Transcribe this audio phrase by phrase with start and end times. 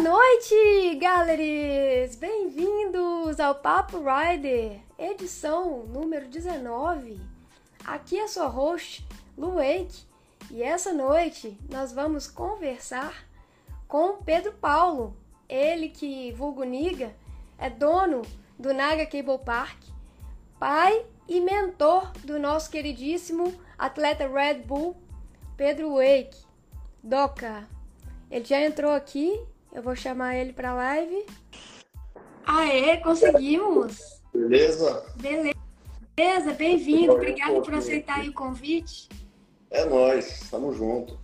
[0.00, 2.16] noite, galeres!
[2.16, 7.20] Bem-vindos ao Papo Rider, edição número 19.
[7.84, 9.06] Aqui é sua host,
[9.36, 10.06] Lu Wake,
[10.50, 13.26] e essa noite nós vamos conversar
[13.86, 15.14] com Pedro Paulo,
[15.46, 17.14] ele que, vulgo Niga,
[17.58, 18.22] é dono
[18.58, 19.82] do Naga Cable Park,
[20.58, 24.96] pai e mentor do nosso queridíssimo atleta Red Bull,
[25.58, 26.42] Pedro Wake.
[27.02, 27.68] Doca,
[28.30, 29.38] ele já entrou aqui
[29.72, 31.26] eu vou chamar ele para live.
[32.44, 34.20] Aê, conseguimos!
[34.32, 35.04] Beleza?
[35.16, 37.12] Beleza, bem-vindo.
[37.12, 39.08] Obrigada por aceitar o convite.
[39.70, 41.18] É nós, estamos junto.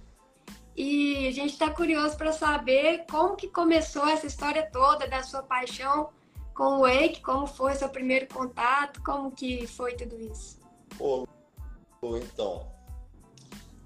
[0.76, 5.42] E a gente está curioso para saber como que começou essa história toda da sua
[5.42, 6.10] paixão
[6.54, 10.58] com o Wake, como foi seu primeiro contato, como que foi tudo isso?
[10.96, 11.26] Pô,
[12.16, 12.66] então,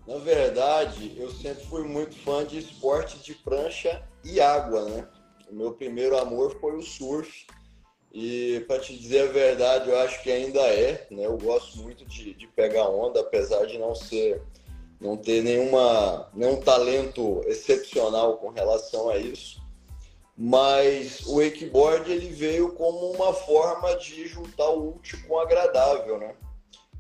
[0.06, 5.08] na verdade, eu sempre fui muito fã de esporte de prancha e água, né?
[5.50, 7.46] O meu primeiro amor foi o surf.
[8.12, 11.26] E para te dizer a verdade, eu acho que ainda é, né?
[11.26, 14.42] Eu gosto muito de, de pegar onda, apesar de não ser,
[15.00, 19.60] não ter nenhuma, nenhum talento excepcional com relação a isso.
[20.36, 26.18] Mas o wakeboard ele veio como uma forma de juntar o útil com o agradável,
[26.18, 26.34] né?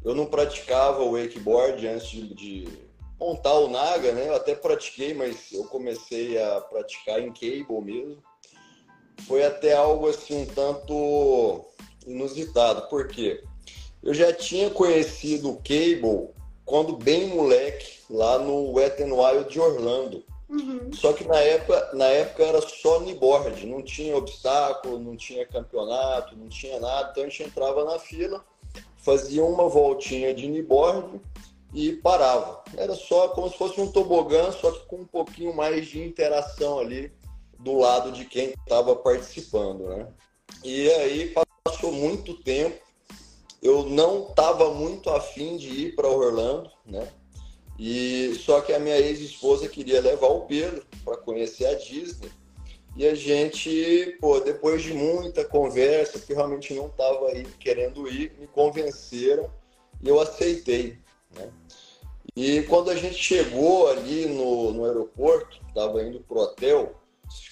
[0.04, 2.89] Eu não praticava o wakeboard antes de, de
[3.20, 4.28] montar o Naga, né?
[4.28, 8.22] Eu até pratiquei, mas eu comecei a praticar em cable mesmo.
[9.28, 11.66] Foi até algo assim um tanto
[12.06, 13.44] inusitado, porque
[14.02, 16.30] eu já tinha conhecido o cable
[16.64, 20.24] quando bem moleque lá no Wet n Wild de Orlando.
[20.48, 20.90] Uhum.
[20.92, 26.36] Só que na época, na época era só kneeboard, não tinha obstáculo, não tinha campeonato,
[26.36, 27.10] não tinha nada.
[27.10, 28.42] Então a gente entrava na fila,
[28.96, 31.20] fazia uma voltinha de kneeboard
[31.72, 32.62] e parava.
[32.76, 36.78] Era só como se fosse um tobogã, só que com um pouquinho mais de interação
[36.78, 37.12] ali
[37.58, 40.08] do lado de quem estava participando, né?
[40.64, 42.80] E aí passou muito tempo,
[43.62, 47.08] eu não estava muito afim de ir para Orlando, né?
[47.78, 52.30] E só que a minha ex-esposa queria levar o Pedro para conhecer a Disney.
[52.96, 58.34] E a gente, pô, depois de muita conversa, que realmente não estava aí querendo ir,
[58.38, 59.50] me convenceram
[60.02, 60.98] e eu aceitei.
[61.34, 61.50] Né?
[62.42, 66.94] E quando a gente chegou ali no, no aeroporto, estava indo para o hotel,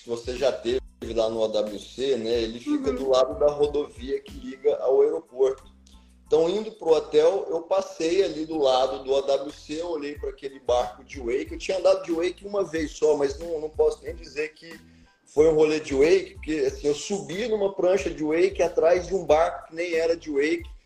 [0.03, 0.81] que você já teve
[1.15, 2.41] lá no AWC, né?
[2.41, 2.97] Ele fica uhum.
[2.97, 5.63] do lado da rodovia que liga ao aeroporto.
[6.27, 10.59] Então, indo para o hotel, eu passei ali do lado do AWC, olhei para aquele
[10.59, 11.53] barco de wake.
[11.53, 14.73] Eu tinha andado de wake uma vez só, mas não, não posso nem dizer que
[15.27, 19.15] foi um rolê de wake, porque assim, eu subi numa prancha de wake atrás de
[19.15, 20.78] um barco que nem era de wake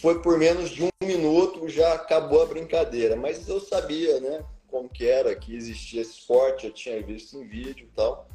[0.00, 3.16] foi por menos de um minuto, já acabou a brincadeira.
[3.16, 7.46] Mas eu sabia, né, como que era, que existia esse esporte, eu tinha visto em
[7.46, 8.28] vídeo e tal.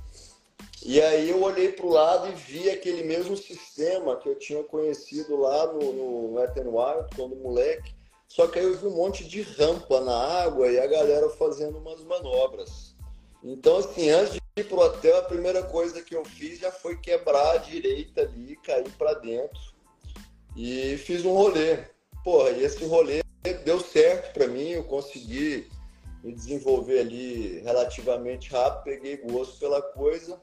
[0.83, 4.63] E aí eu olhei para o lado e vi aquele mesmo sistema que eu tinha
[4.63, 7.93] conhecido lá no, no Wet Wild, quando moleque.
[8.27, 11.77] Só que aí eu vi um monte de rampa na água e a galera fazendo
[11.77, 12.95] umas manobras.
[13.43, 16.97] Então, assim, antes de ir pro hotel, a primeira coisa que eu fiz já foi
[16.97, 19.70] quebrar a direita ali, cair para dentro
[20.55, 21.79] e fiz um rolê.
[22.23, 23.21] Porra, e esse rolê
[23.65, 25.67] deu certo para mim, eu consegui
[26.23, 30.39] me desenvolver ali relativamente rápido, peguei gosto pela coisa.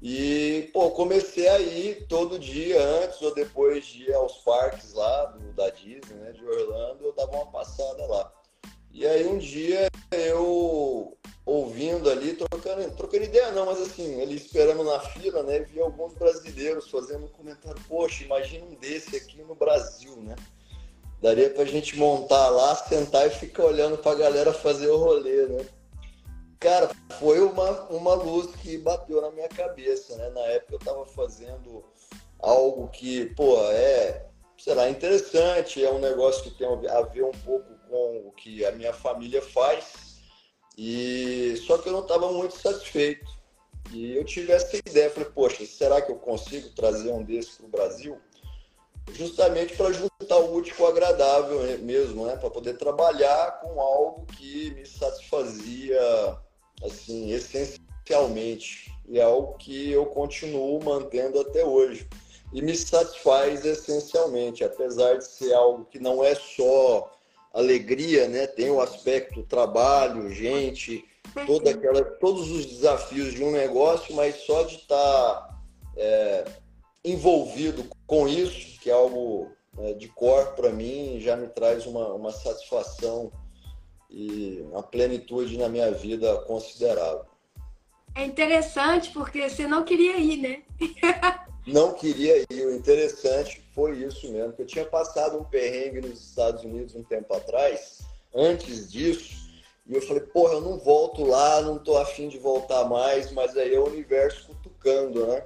[0.00, 5.26] E, pô, comecei a ir todo dia, antes ou depois de ir aos parques lá
[5.26, 8.32] do, da Disney, né, de Orlando, eu dava uma passada lá.
[8.92, 14.84] E aí um dia eu ouvindo ali, trocando, trocando ideia não, mas assim, ele esperando
[14.84, 15.60] na fila, né?
[15.60, 20.36] Vi alguns brasileiros fazendo um comentário, poxa, imagina um desse aqui no Brasil, né?
[21.20, 25.66] Daria pra gente montar lá, sentar e ficar olhando pra galera fazer o rolê, né?
[26.60, 30.30] Cara, foi uma, uma luz que bateu na minha cabeça, né?
[30.30, 31.84] Na época eu tava fazendo
[32.38, 34.26] algo que, pô, é,
[34.58, 38.64] sei lá, interessante, é um negócio que tem a ver um pouco com o que
[38.64, 40.16] a minha família faz,
[40.78, 43.26] e só que eu não estava muito satisfeito.
[43.92, 47.66] E eu tive essa ideia, falei, poxa, será que eu consigo trazer um desses para
[47.66, 48.18] o Brasil?
[49.10, 52.36] Justamente para juntar o útil com o agradável mesmo, né?
[52.36, 56.00] Para poder trabalhar com algo que me satisfazia,
[56.82, 58.90] assim, essencialmente.
[59.06, 62.08] E é algo que eu continuo mantendo até hoje.
[62.54, 67.10] E me satisfaz essencialmente, apesar de ser algo que não é só
[67.52, 68.46] alegria, né?
[68.46, 71.04] Tem o aspecto trabalho, gente,
[71.46, 75.58] toda aquela, todos os desafios de um negócio, mas só de estar tá,
[75.96, 76.44] é,
[77.04, 82.12] envolvido com isso, que é algo é, de cor para mim, já me traz uma,
[82.14, 83.32] uma satisfação
[84.10, 87.31] e uma plenitude na minha vida considerável.
[88.14, 90.62] É interessante porque você não queria ir, né?
[91.66, 92.66] não queria ir.
[92.66, 97.32] O interessante foi isso mesmo, eu tinha passado um perrengue nos Estados Unidos um tempo
[97.34, 98.00] atrás,
[98.34, 99.42] antes disso,
[99.86, 103.56] e eu falei, porra, eu não volto lá, não tô afim de voltar mais, mas
[103.56, 105.44] aí é o universo cutucando, né?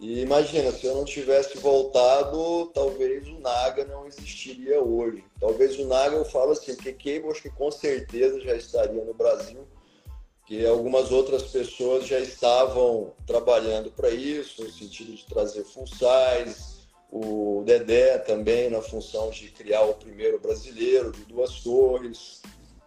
[0.00, 5.24] E imagina, se eu não tivesse voltado, talvez o Naga não existiria hoje.
[5.38, 9.14] Talvez o Naga, eu falo assim, porque Cable acho que com certeza já estaria no
[9.14, 9.64] Brasil,
[10.46, 17.62] que algumas outras pessoas já estavam trabalhando para isso, no sentido de trazer size, o
[17.64, 22.42] Dedé também na função de criar o primeiro brasileiro de duas torres.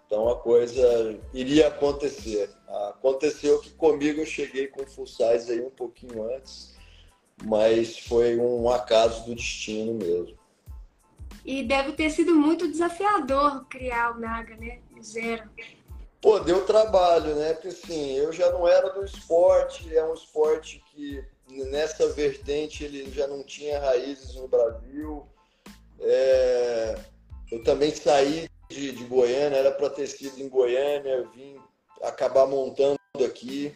[0.06, 2.50] Então a coisa iria acontecer.
[2.90, 6.76] Aconteceu que comigo eu cheguei com size aí um pouquinho antes
[7.44, 10.38] mas foi um acaso do destino mesmo.
[11.44, 14.80] E deve ter sido muito desafiador criar o Naga, né?
[15.02, 15.44] Zero.
[16.26, 17.54] Pô, deu trabalho, né?
[17.54, 21.24] Porque assim, eu já não era do esporte, é um esporte que
[21.70, 25.24] nessa vertente ele já não tinha raízes no Brasil.
[26.02, 26.98] É...
[27.52, 31.60] Eu também saí de, de Goiânia, era para ter sido em Goiânia, vim
[32.02, 33.72] acabar montando aqui.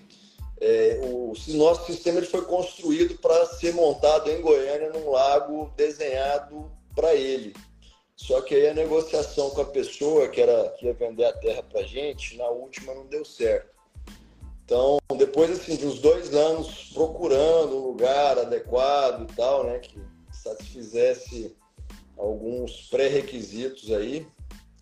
[0.59, 6.71] É, o nosso sistema ele foi construído para ser montado em Goiânia, num lago desenhado
[6.95, 7.53] para ele.
[8.19, 11.63] Só que aí a negociação com a pessoa que, era, que ia vender a terra
[11.63, 13.69] para gente, na última não deu certo.
[14.65, 19.97] Então, depois assim, de uns dois anos procurando um lugar adequado e tal, né, que
[20.31, 21.55] satisfizesse
[22.17, 24.27] alguns pré-requisitos aí,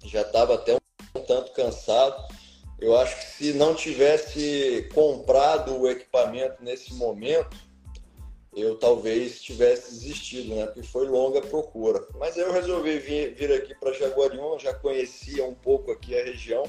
[0.03, 2.27] já estava até um tanto cansado
[2.79, 7.57] eu acho que se não tivesse comprado o equipamento nesse momento,
[8.61, 10.65] eu talvez tivesse desistido, né?
[10.65, 12.05] Porque foi longa procura.
[12.17, 16.63] Mas eu resolvi vir, vir aqui para Jaguariúna, já conhecia um pouco aqui a região,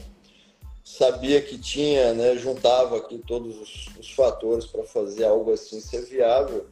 [0.84, 2.36] sabia que tinha, né?
[2.36, 6.66] Juntava aqui todos os, os fatores para fazer algo assim ser viável.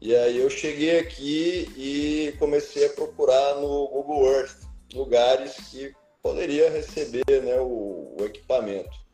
[0.00, 6.70] E aí eu cheguei aqui e comecei a procurar no Google Earth lugares que poderia
[6.70, 9.05] receber né, o, o, equipamento.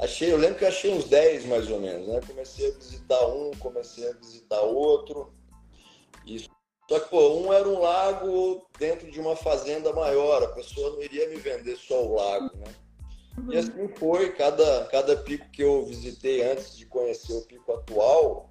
[0.00, 2.20] Achei, eu lembro que achei uns 10 mais ou menos, né?
[2.26, 5.32] Comecei a visitar um, comecei a visitar outro.
[6.24, 6.38] E,
[6.88, 11.02] só que, pô, um era um lago dentro de uma fazenda maior, a pessoa não
[11.02, 12.72] iria me vender só o lago, né?
[13.36, 13.58] E uhum.
[13.58, 18.50] assim foi, cada, cada pico que eu visitei antes de conhecer o pico atual,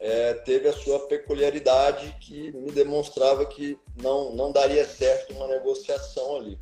[0.00, 6.36] é, teve a sua peculiaridade que me demonstrava que não, não daria certo uma negociação
[6.36, 6.58] ali.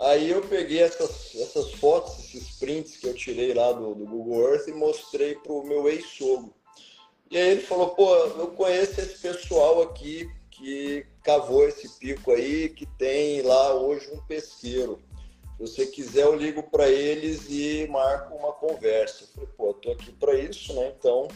[0.00, 4.50] Aí eu peguei essas, essas fotos, esses prints que eu tirei lá do, do Google
[4.50, 6.54] Earth e mostrei para o meu ex-sogro.
[7.30, 12.70] E aí ele falou, pô, eu conheço esse pessoal aqui que cavou esse pico aí,
[12.70, 14.98] que tem lá hoje um pesqueiro.
[15.58, 19.24] Se você quiser, eu ligo para eles e marco uma conversa.
[19.24, 20.94] Eu falei, pô, eu tô aqui para isso, né?
[20.98, 21.28] Então,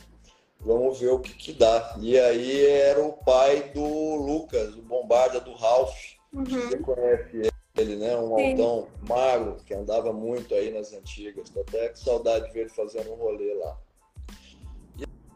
[0.58, 1.96] vamos ver o que que dá.
[2.00, 5.94] E aí era o pai do Lucas, o bombarda do Ralph.
[6.32, 6.44] Uhum.
[6.44, 8.16] Você conhece ele ele, né?
[8.16, 8.50] Um Sim.
[8.52, 11.50] altão magro que andava muito aí nas antigas.
[11.50, 13.76] Tô até com saudade de ver ele fazendo um rolê lá.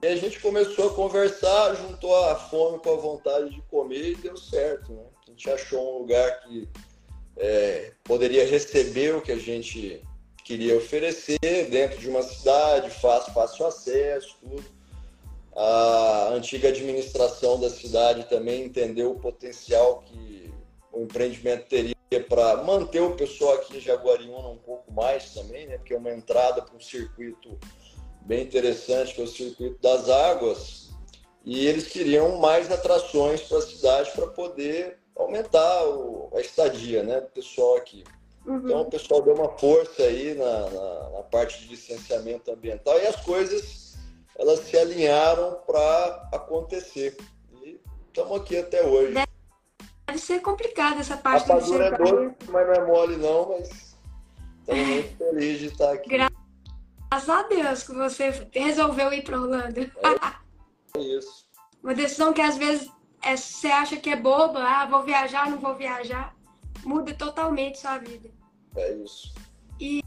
[0.00, 4.14] E a gente começou a conversar, juntou a fome com a vontade de comer e
[4.14, 5.02] deu certo, né?
[5.26, 6.68] A gente achou um lugar que
[7.36, 10.00] é, poderia receber o que a gente
[10.44, 14.64] queria oferecer dentro de uma cidade, fácil, fácil acesso, tudo.
[15.56, 20.52] A antiga administração da cidade também entendeu o potencial que
[20.92, 21.97] o empreendimento teria
[22.28, 25.76] para manter o pessoal aqui em Jaguariúna um pouco mais também, né?
[25.76, 27.58] Porque é uma entrada para um circuito
[28.22, 30.88] bem interessante, que é o circuito das águas.
[31.44, 37.20] E eles queriam mais atrações para a cidade para poder aumentar o, a estadia, né,
[37.20, 38.04] do pessoal aqui.
[38.46, 38.56] Uhum.
[38.56, 43.06] Então o pessoal deu uma força aí na, na, na parte de licenciamento ambiental e
[43.06, 43.96] as coisas
[44.38, 47.16] elas se alinharam para acontecer.
[47.62, 49.12] E estamos aqui até hoje.
[50.18, 51.50] Deve ser complicado essa parte.
[51.50, 53.96] A rapadura é doce, mas não é mole não, mas
[54.60, 56.08] estamos muito felizes de estar aqui.
[56.08, 59.80] Graças a Deus que você resolveu ir para Orlando.
[60.96, 61.46] É isso.
[61.82, 62.90] Uma decisão que às vezes
[63.22, 66.34] é, você acha que é boba, ah, vou viajar, não vou viajar,
[66.82, 68.30] muda totalmente sua vida.
[68.74, 69.32] É isso.
[69.78, 70.02] E,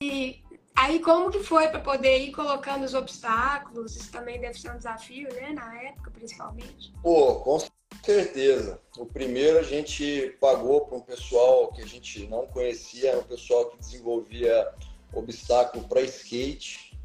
[0.00, 0.42] e
[0.74, 3.96] aí como que foi para poder ir colocando os obstáculos?
[3.96, 5.52] Isso também deve ser um desafio, né?
[5.52, 6.94] Na época, principalmente.
[7.02, 7.58] Pô, com
[8.04, 8.80] certeza.
[8.98, 13.70] O primeiro a gente pagou para um pessoal que a gente não conhecia, um pessoal
[13.70, 14.68] que desenvolvia
[15.12, 16.98] obstáculo para skate.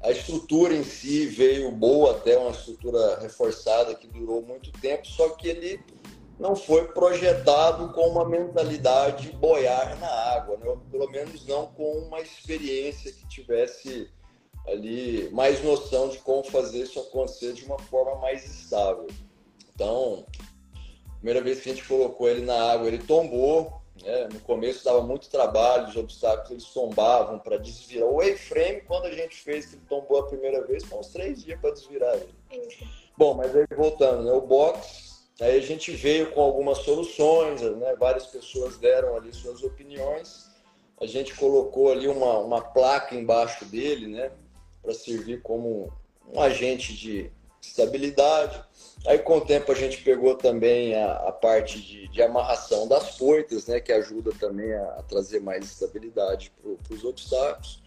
[0.00, 5.30] A estrutura em si veio boa, até uma estrutura reforçada que durou muito tempo, só
[5.30, 5.80] que ele
[6.38, 10.76] não foi projetado com uma mentalidade boiar na água, né?
[10.90, 14.08] pelo menos não com uma experiência que tivesse
[14.68, 19.08] ali mais noção de como fazer isso acontecer de uma forma mais estável.
[19.78, 20.26] Então,
[21.18, 23.80] primeira vez que a gente colocou ele na água, ele tombou.
[24.02, 24.28] Né?
[24.32, 28.08] No começo dava muito trabalho, os obstáculos eles tombavam para desvirar.
[28.08, 31.44] O A-frame, quando a gente fez que ele tombou a primeira vez, foi uns três
[31.44, 32.34] dias para desvirar ele.
[33.16, 34.32] Bom, mas aí voltando, né?
[34.32, 37.94] o box, aí a gente veio com algumas soluções, né?
[37.96, 40.50] várias pessoas deram ali suas opiniões.
[41.00, 44.32] A gente colocou ali uma, uma placa embaixo dele, né?
[44.82, 45.92] Para servir como
[46.32, 48.62] um agente de estabilidade.
[49.06, 53.16] Aí, com o tempo, a gente pegou também a, a parte de, de, amarração das
[53.16, 57.82] portas, né, que ajuda também a, a trazer mais estabilidade para os obstáculos.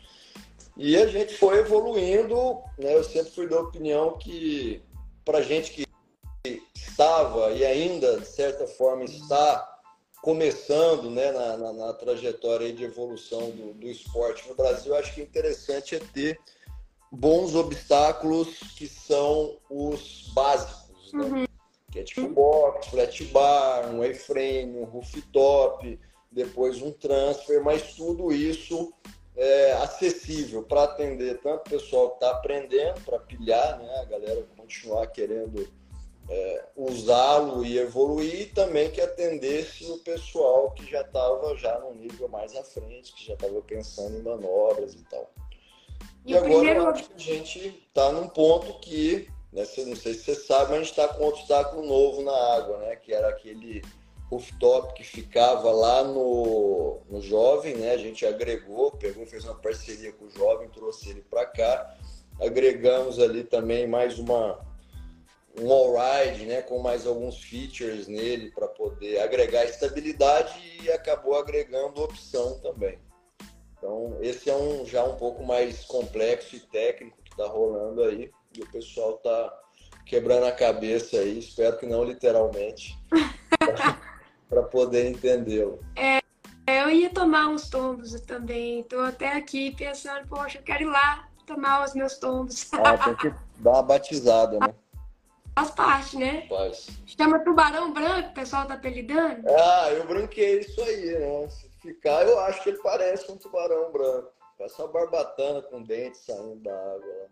[0.77, 4.81] E a gente foi evoluindo, né, eu sempre fui da opinião que,
[5.25, 5.85] para gente que
[6.73, 9.67] estava e ainda, de certa forma, está
[10.21, 15.21] começando né, na, na, na trajetória de evolução do, do esporte no Brasil, acho que
[15.21, 16.39] interessante é ter
[17.11, 21.23] bons obstáculos que são os básicos, né?
[21.25, 21.45] Uhum.
[21.91, 25.99] Que é tipo box, flat bar, um A-frame, um rooftop,
[26.31, 28.93] depois um transfer, mas tudo isso
[29.35, 33.93] é acessível para atender tanto o pessoal que está aprendendo, para pilhar, né?
[33.99, 35.67] A galera continuar querendo
[36.29, 41.93] é, usá-lo e evoluir, e também que atendesse o pessoal que já estava já no
[41.93, 45.29] nível mais à frente, que já estava pensando em manobras e tal.
[46.25, 46.79] E, e agora primeiro...
[46.81, 50.71] eu acho que a gente está num ponto que, né, não sei se você sabe,
[50.71, 52.95] mas a gente está com um obstáculo novo na água, né?
[52.95, 53.81] Que era aquele
[54.29, 57.91] rooftop que ficava lá no, no Jovem, né?
[57.91, 61.97] A gente agregou, pegou, fez uma parceria com o Jovem, trouxe ele para cá.
[62.39, 64.59] Agregamos ali também mais uma
[65.59, 72.01] um all-ride, né, com mais alguns features nele para poder agregar estabilidade e acabou agregando
[72.01, 72.97] opção também.
[73.81, 78.29] Então, esse é um já um pouco mais complexo e técnico que está rolando aí.
[78.55, 79.59] E o pessoal está
[80.05, 82.95] quebrando a cabeça aí, espero que não literalmente,
[84.47, 85.83] para poder entendê-lo.
[85.95, 86.19] É,
[86.67, 88.81] eu ia tomar uns tombos também.
[88.81, 92.71] Estou até aqui pensando, poxa, eu quero ir lá tomar os meus tombos.
[92.73, 94.75] Ah, tem que dar uma batizada, né?
[95.55, 96.45] Faz parte, né?
[96.47, 96.87] Faz.
[97.05, 99.41] Chama tubarão branco, o pessoal tá apelidando.
[99.49, 101.49] Ah, eu branquei isso aí, né?
[101.81, 104.31] Ficar, eu acho que ele parece um tubarão branco.
[104.57, 107.27] Com essa barbatana com dentes saindo da água.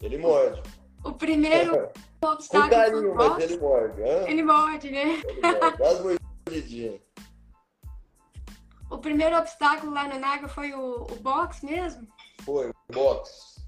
[0.00, 0.62] Ele morde.
[1.04, 1.90] O primeiro
[2.24, 2.70] obstáculo.
[2.70, 4.02] Com carinho, mas ele morde.
[4.02, 4.30] Hein?
[4.30, 5.22] Ele morde, né?
[5.26, 5.78] Ele morde.
[5.78, 7.00] Dá as mordidinhas.
[8.90, 12.06] O primeiro obstáculo lá no Naga foi o, o box mesmo?
[12.44, 13.66] Foi, o box.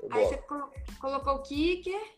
[0.00, 0.28] Foi Aí box.
[0.28, 2.14] você colocou o kicker.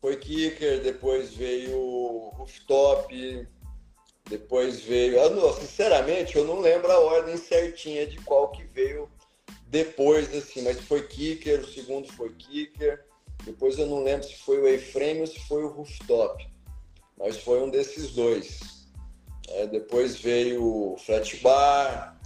[0.00, 3.48] Foi kicker, depois veio o rooftop,
[4.28, 5.16] depois veio.
[5.16, 9.08] Eu sinceramente, eu não lembro a ordem certinha de qual que veio
[9.66, 13.04] depois, assim, mas foi kicker, o segundo foi kicker.
[13.44, 16.46] Depois eu não lembro se foi o A-frame ou se foi o rooftop.
[17.16, 18.60] Mas foi um desses dois.
[19.48, 22.18] É, depois veio o flat bar,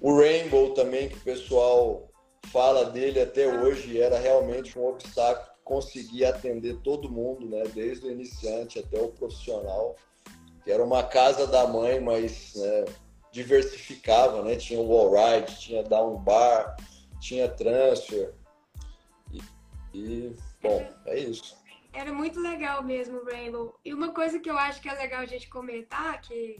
[0.00, 2.08] o Rainbow também, que o pessoal
[2.52, 7.64] fala dele até hoje, era realmente um obstáculo que conseguia atender todo mundo, né?
[7.74, 9.96] Desde o iniciante até o profissional
[10.68, 12.84] que era uma casa da mãe, mas né,
[13.32, 14.54] diversificava, né?
[14.54, 16.76] Tinha o wall ride, tinha down bar,
[17.18, 18.34] tinha transfer.
[19.32, 19.40] E,
[19.94, 21.56] e bom, é isso.
[21.90, 23.80] Era muito legal mesmo o Rainbow.
[23.82, 26.58] E uma coisa que eu acho que é legal a gente comentar, que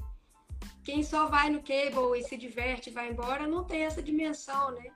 [0.82, 4.70] quem só vai no cable e se diverte e vai embora, não tem essa dimensão,
[4.70, 4.90] né?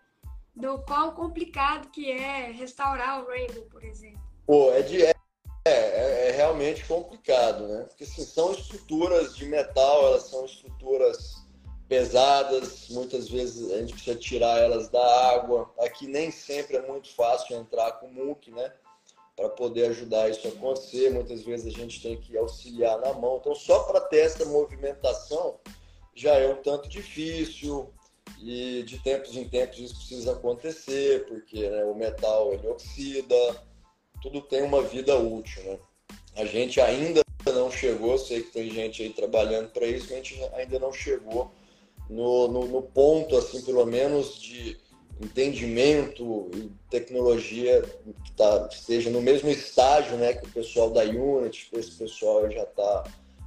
[0.56, 4.22] Do quão complicado que é restaurar o Rainbow, por exemplo.
[4.46, 5.14] Pô, é, de, é
[5.64, 7.84] é, é, é, realmente complicado, né?
[7.88, 11.42] Porque assim, são estruturas de metal, elas são estruturas
[11.88, 15.72] pesadas, muitas vezes a gente precisa tirar elas da água.
[15.78, 18.72] Aqui nem sempre é muito fácil entrar com muque, né?
[19.36, 21.10] Para poder ajudar isso a acontecer.
[21.10, 23.38] Muitas vezes a gente tem que auxiliar na mão.
[23.40, 25.58] Então, só para ter essa movimentação
[26.14, 27.92] já é um tanto difícil.
[28.40, 33.36] E de tempos em tempos isso precisa acontecer, porque né, o metal ele oxida,
[34.22, 35.78] tudo tem uma vida útil, né?
[36.36, 40.40] A gente ainda não chegou, sei que tem gente aí trabalhando para isso, a gente
[40.54, 41.50] ainda não chegou
[42.08, 44.78] no, no, no, ponto, assim, pelo menos de
[45.20, 47.82] entendimento e tecnologia
[48.24, 52.62] que tá, esteja no mesmo estágio, né, que o pessoal da Unity, esse pessoal já
[52.62, 53.04] está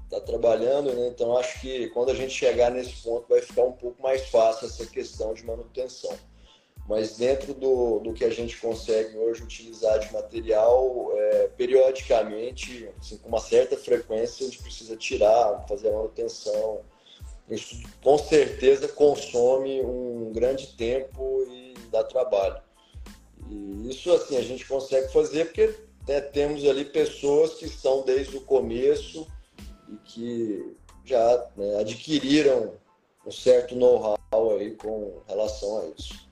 [0.09, 1.07] tá trabalhando, né?
[1.07, 4.67] Então acho que quando a gente chegar nesse ponto vai ficar um pouco mais fácil
[4.67, 6.15] essa questão de manutenção
[6.87, 13.17] mas dentro do, do que a gente consegue hoje utilizar de material, é, periodicamente, assim,
[13.17, 16.81] com uma certa frequência, a gente precisa tirar, fazer a manutenção.
[17.49, 22.61] isso com certeza consome um grande tempo e dá trabalho.
[23.49, 25.75] E isso assim a gente consegue fazer porque
[26.07, 29.27] né, temos ali pessoas que estão desde o começo
[29.89, 32.73] e que já né, adquiriram
[33.25, 34.17] um certo know-how
[34.57, 36.24] aí com relação a isso.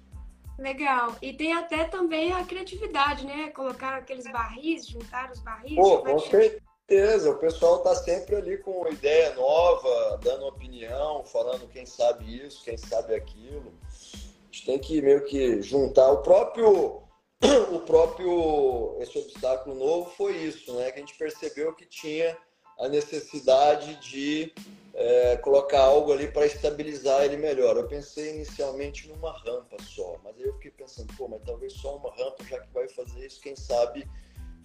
[0.58, 1.16] Legal.
[1.22, 3.50] E tem até também a criatividade, né?
[3.50, 5.76] Colocar aqueles barris, juntar os barris.
[5.76, 7.32] Pô, com certeza.
[7.32, 12.78] O pessoal tá sempre ali com ideia nova, dando opinião, falando quem sabe isso, quem
[12.78, 13.74] sabe aquilo.
[13.92, 17.02] A gente tem que meio que juntar o próprio
[17.72, 20.92] o próprio esse obstáculo novo foi isso, né?
[20.92, 22.38] Que a gente percebeu que tinha
[22.84, 24.52] a necessidade de
[24.94, 27.78] é, colocar algo ali para estabilizar ele melhor.
[27.78, 31.96] Eu pensei inicialmente numa rampa só, mas aí eu fiquei pensando, pô, mas talvez só
[31.96, 34.06] uma rampa, já que vai fazer isso, quem sabe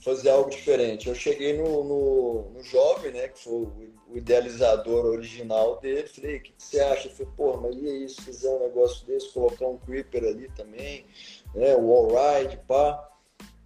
[0.02, 1.08] fazer algo diferente.
[1.08, 6.42] Eu cheguei no, no, no jovem, né, que foi o, idealizador original dele, falei, o
[6.42, 7.06] que, que, você acha?
[7.06, 11.06] Ele falou, pô, mas e se fizer um negócio desse, colocar um creeper ali também,
[11.54, 13.08] né, o all-ride, pá.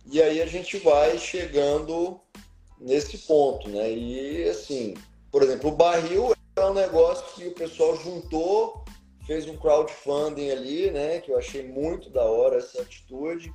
[0.04, 2.20] E aí a gente vai chegando
[2.82, 4.94] nesse ponto, né, e assim,
[5.30, 8.84] por exemplo, o barril é um negócio que o pessoal juntou,
[9.26, 11.20] fez um crowdfunding ali, né?
[11.20, 13.52] Que eu achei muito da hora essa atitude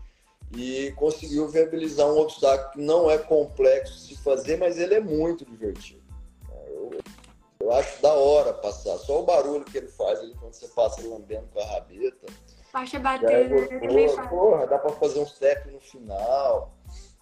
[0.55, 4.99] e conseguiu viabilizar um obstáculo que não é complexo de se fazer, mas ele é
[4.99, 6.01] muito divertido.
[6.67, 6.91] Eu,
[7.59, 8.97] eu acho da hora passar.
[8.97, 12.25] Só o barulho que ele faz ali quando você passa lambendo com a rabeta.
[12.71, 16.73] Faixa batendo, é porra, porra, dá para fazer um step no final.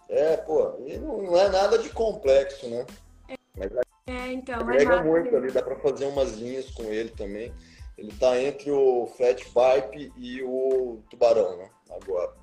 [0.09, 2.85] É, pô, e não, não é nada de complexo, né?
[3.57, 3.71] Mas
[4.07, 4.59] é, então.
[4.59, 7.53] Agrega é muito ali, dá para fazer umas linhas com ele também.
[7.97, 11.69] Ele tá entre o Flat Pipe e o Tubarão, né?
[11.89, 12.33] Agora.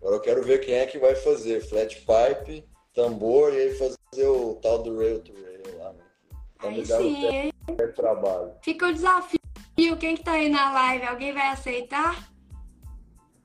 [0.00, 4.26] Agora eu quero ver quem é que vai fazer Flat Pipe, tambor e aí fazer
[4.26, 6.04] o tal do Rail to Rail lá, né?
[6.58, 7.52] Aí sim, hein?
[7.94, 8.52] trabalho.
[8.62, 9.38] Fica o desafio.
[9.98, 11.06] Quem que tá aí na live?
[11.06, 12.30] Alguém vai aceitar?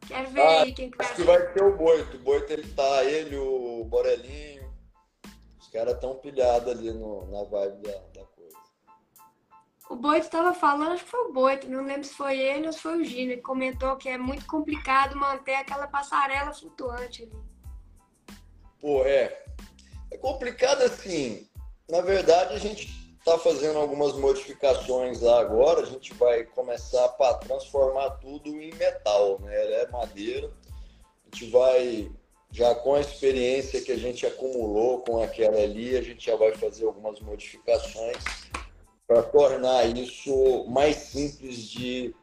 [0.07, 2.17] Quero ver ah, aí quem que vai Acho que vai ser o Boito.
[2.17, 4.61] O Boito ele tá, ele, o Borelinho
[5.71, 8.57] caras tão pilhados ali no, na vibe da, da coisa.
[9.89, 12.73] O Boito estava falando, acho que foi o Boito, não lembro se foi ele ou
[12.73, 17.31] se foi o Gino, ele comentou que é muito complicado manter aquela passarela flutuante ali.
[18.79, 19.45] Pô, é.
[20.11, 21.47] É complicado assim.
[21.89, 22.87] Na verdade, a gente
[23.21, 25.81] está fazendo algumas modificações lá agora.
[25.81, 29.55] A gente vai começar a transformar tudo em metal, né?
[29.63, 30.47] Ela é madeira.
[30.47, 32.11] A gente vai
[32.51, 36.53] já com a experiência que a gente acumulou com aquela ali, a gente já vai
[36.53, 38.21] fazer algumas modificações
[39.07, 42.13] para tornar isso mais simples de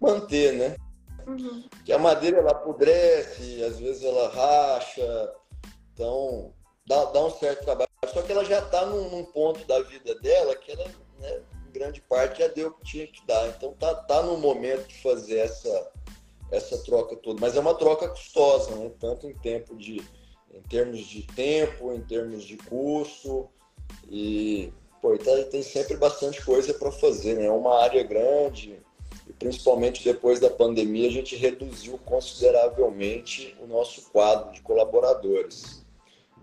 [0.00, 0.76] manter, né?
[1.24, 1.64] Uhum.
[1.84, 5.34] Que a madeira ela apodrece, às vezes ela racha,
[5.92, 6.52] então
[6.84, 7.85] dá, dá um certo trabalho.
[8.06, 10.86] Só que ela já está num, num, ponto da vida dela que ela,
[11.18, 11.42] né,
[11.72, 13.48] grande parte, já deu o que tinha que dar.
[13.48, 15.92] Então tá, tá no momento de fazer essa
[16.50, 17.40] essa troca toda.
[17.40, 18.90] Mas é uma troca custosa, né?
[19.00, 20.02] tanto em tempo de,
[20.52, 23.48] em termos de tempo, em termos de custo
[24.08, 27.46] e pô, tá, tem sempre bastante coisa para fazer, né?
[27.46, 28.78] É uma área grande
[29.26, 35.84] e principalmente depois da pandemia a gente reduziu consideravelmente o nosso quadro de colaboradores.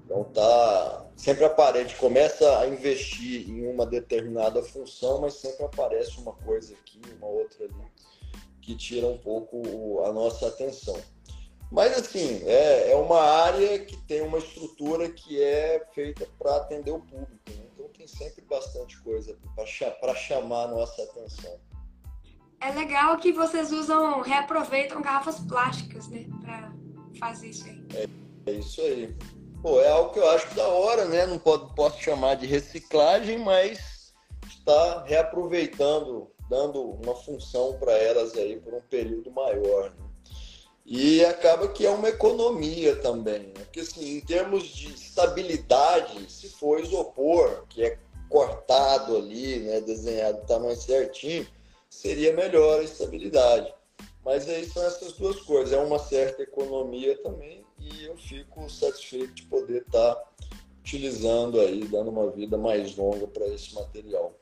[0.06, 6.34] Então tá sempre aparece, começa a investir em uma determinada função, mas sempre aparece uma
[6.34, 7.94] coisa aqui, uma outra ali
[8.62, 10.98] que tira um pouco a nossa atenção.
[11.70, 16.92] Mas, assim, é, é uma área que tem uma estrutura que é feita para atender
[16.92, 17.50] o público.
[17.50, 17.66] Né?
[17.74, 19.36] Então, tem sempre bastante coisa
[20.00, 21.60] para chamar a nossa atenção.
[22.62, 26.26] É legal que vocês usam, reaproveitam garrafas plásticas, né?
[26.42, 26.72] Para
[27.20, 27.86] fazer isso aí.
[27.96, 29.18] É, é, isso aí.
[29.64, 31.26] Pô, é algo que eu acho da hora, né?
[31.26, 34.14] Não pode, posso chamar de reciclagem, mas
[34.46, 39.90] está reaproveitando dando uma função para elas aí por um período maior.
[39.92, 40.06] Né?
[40.86, 43.64] E acaba que é uma economia também, né?
[43.64, 47.98] porque assim, em termos de estabilidade, se for isopor, que é
[48.28, 51.48] cortado ali, né, desenhado do tamanho certinho,
[51.90, 53.74] seria melhor a estabilidade.
[54.26, 59.34] Mas aí são essas duas coisas, é uma certa economia também e eu fico satisfeito
[59.34, 60.24] de poder estar tá
[60.80, 64.38] utilizando aí, dando uma vida mais longa para esse material.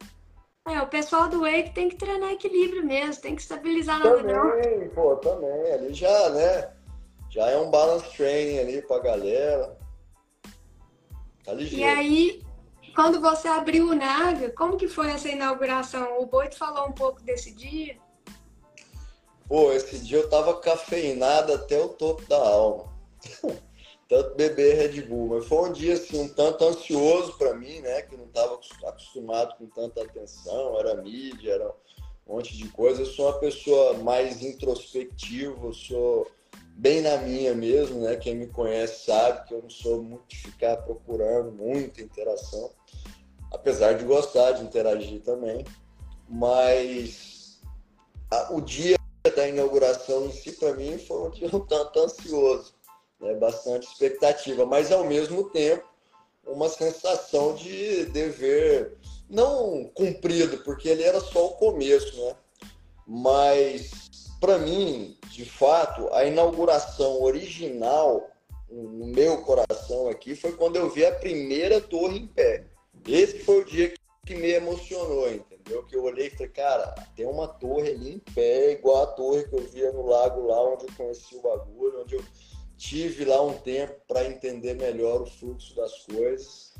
[0.67, 4.89] É, o pessoal do Wake tem que treinar equilíbrio mesmo, tem que estabilizar na Também,
[4.89, 5.71] pô, também.
[5.71, 6.71] Ali já, né?
[7.29, 9.77] Já é um balance training ali pra galera.
[11.43, 11.83] Tá ligeiro.
[11.83, 12.43] E aí,
[12.93, 16.21] quando você abriu o Naga, como que foi essa inauguração?
[16.21, 17.97] O Boito falou um pouco desse dia?
[19.47, 22.90] Pô, esse dia eu tava cafeinado até o topo da alma.
[24.07, 28.01] tanto beber Red Bull, mas foi um dia assim um tanto ansioso para mim, né,
[28.01, 31.69] que não estava acostumado com tanta atenção, era mídia, era
[32.27, 33.01] um monte de coisa.
[33.01, 36.27] Eu sou uma pessoa mais introspectiva, eu sou
[36.75, 38.15] bem na minha mesmo, né?
[38.15, 42.71] Quem me conhece sabe que eu não sou muito ficar procurando muita interação,
[43.51, 45.65] apesar de gostar de interagir também.
[46.27, 47.61] Mas
[48.31, 48.97] a, o dia
[49.35, 52.73] da inauguração em si, para mim, foi um dia um tanto ansioso,
[53.21, 53.33] né?
[53.35, 55.89] bastante expectativa, mas ao mesmo tempo
[56.45, 58.97] uma sensação de dever
[59.29, 62.35] não cumprido, porque ele era só o começo, né?
[63.07, 63.91] Mas
[64.41, 68.27] para mim, de fato, a inauguração original
[68.69, 72.65] no meu coração aqui foi quando eu vi a primeira torre em pé.
[73.07, 73.93] Esse foi o dia
[74.25, 75.83] que me emocionou, entendeu?
[75.85, 79.43] Que eu olhei e falei, cara, tem uma torre ali em pé, igual a torre
[79.43, 82.23] que eu via no lago lá onde eu conheci o bagulho, onde eu
[82.81, 86.73] tive lá um tempo para entender melhor o fluxo das coisas.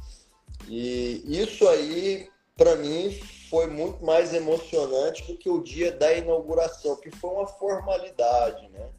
[0.67, 3.11] E isso aí, para mim,
[3.51, 8.89] foi muito mais emocionante do que o dia da inauguração, que foi uma formalidade, né?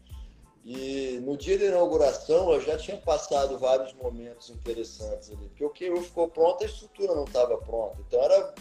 [0.65, 5.71] E no dia da inauguração eu já tinha passado vários momentos interessantes ali, porque o
[5.71, 7.97] que ficou pronto, a estrutura não estava pronta.
[8.07, 8.55] Então era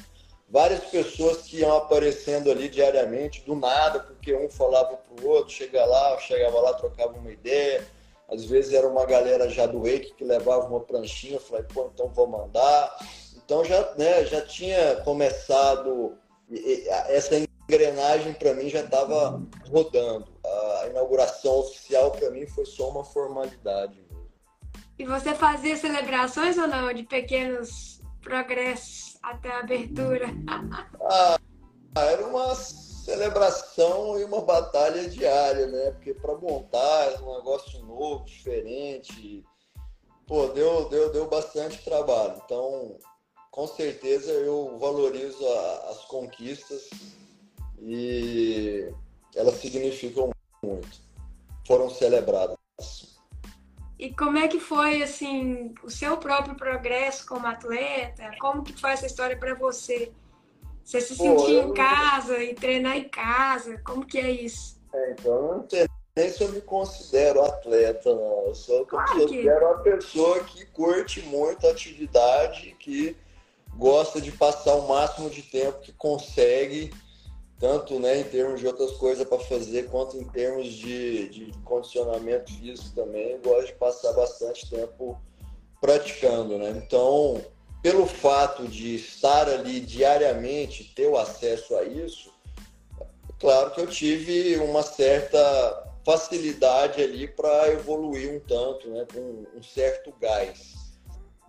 [0.50, 5.54] várias pessoas que iam aparecendo ali diariamente, do nada, porque um falava para o outro,
[5.54, 7.88] chega lá, chegava lá, trocava uma ideia.
[8.32, 11.91] Às vezes era uma galera já do Wake que levava uma pranchinha, eu falei, pô,
[11.94, 12.98] então vou mandar.
[13.36, 16.17] Então já, né, já tinha começado,
[17.10, 20.32] essa engrenagem para mim já estava rodando.
[20.82, 24.02] A inauguração oficial para mim foi só uma formalidade.
[24.98, 30.28] E você fazia celebrações ou não de pequenos progressos até a abertura?
[31.02, 31.38] ah,
[31.96, 32.52] era uma
[33.04, 35.92] celebração e uma batalha diária, né?
[35.92, 39.44] Porque para montar é um negócio novo, diferente,
[40.28, 42.42] pô, deu, deu, deu bastante trabalho.
[42.46, 42.98] Então,
[43.50, 46.90] com certeza eu valorizo a, as conquistas
[47.80, 48.94] e
[49.36, 50.30] elas significam
[50.64, 51.02] muito.
[51.66, 52.58] Foram celebradas.
[53.98, 58.32] E como é que foi assim o seu próprio progresso como atleta?
[58.40, 60.12] Como que foi essa história para você?
[60.84, 61.70] Você se sentir eu...
[61.70, 63.78] em casa e treinar em casa?
[63.86, 64.80] Como que é isso?
[64.94, 68.48] É, então eu não sei nem se eu me considero atleta, não.
[68.48, 69.50] Eu sou claro eu que...
[69.50, 73.15] uma pessoa que curte muito a atividade, que
[73.78, 76.94] gosta de passar o máximo de tempo que consegue,
[77.58, 82.52] tanto né, em termos de outras coisas para fazer, quanto em termos de, de condicionamento
[82.58, 85.17] físico também, gosta de passar bastante tempo
[85.80, 86.72] praticando, né?
[86.72, 87.41] Então,
[87.82, 92.32] pelo fato de estar ali diariamente, ter o acesso a isso,
[93.39, 99.63] claro que eu tive uma certa facilidade ali para evoluir um tanto, né, com um
[99.63, 100.74] certo gás.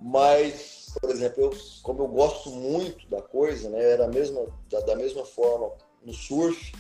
[0.00, 1.50] Mas por exemplo, eu,
[1.82, 5.72] como eu gosto muito da coisa, né, era mesma, da, da mesma forma
[6.04, 6.72] no surf,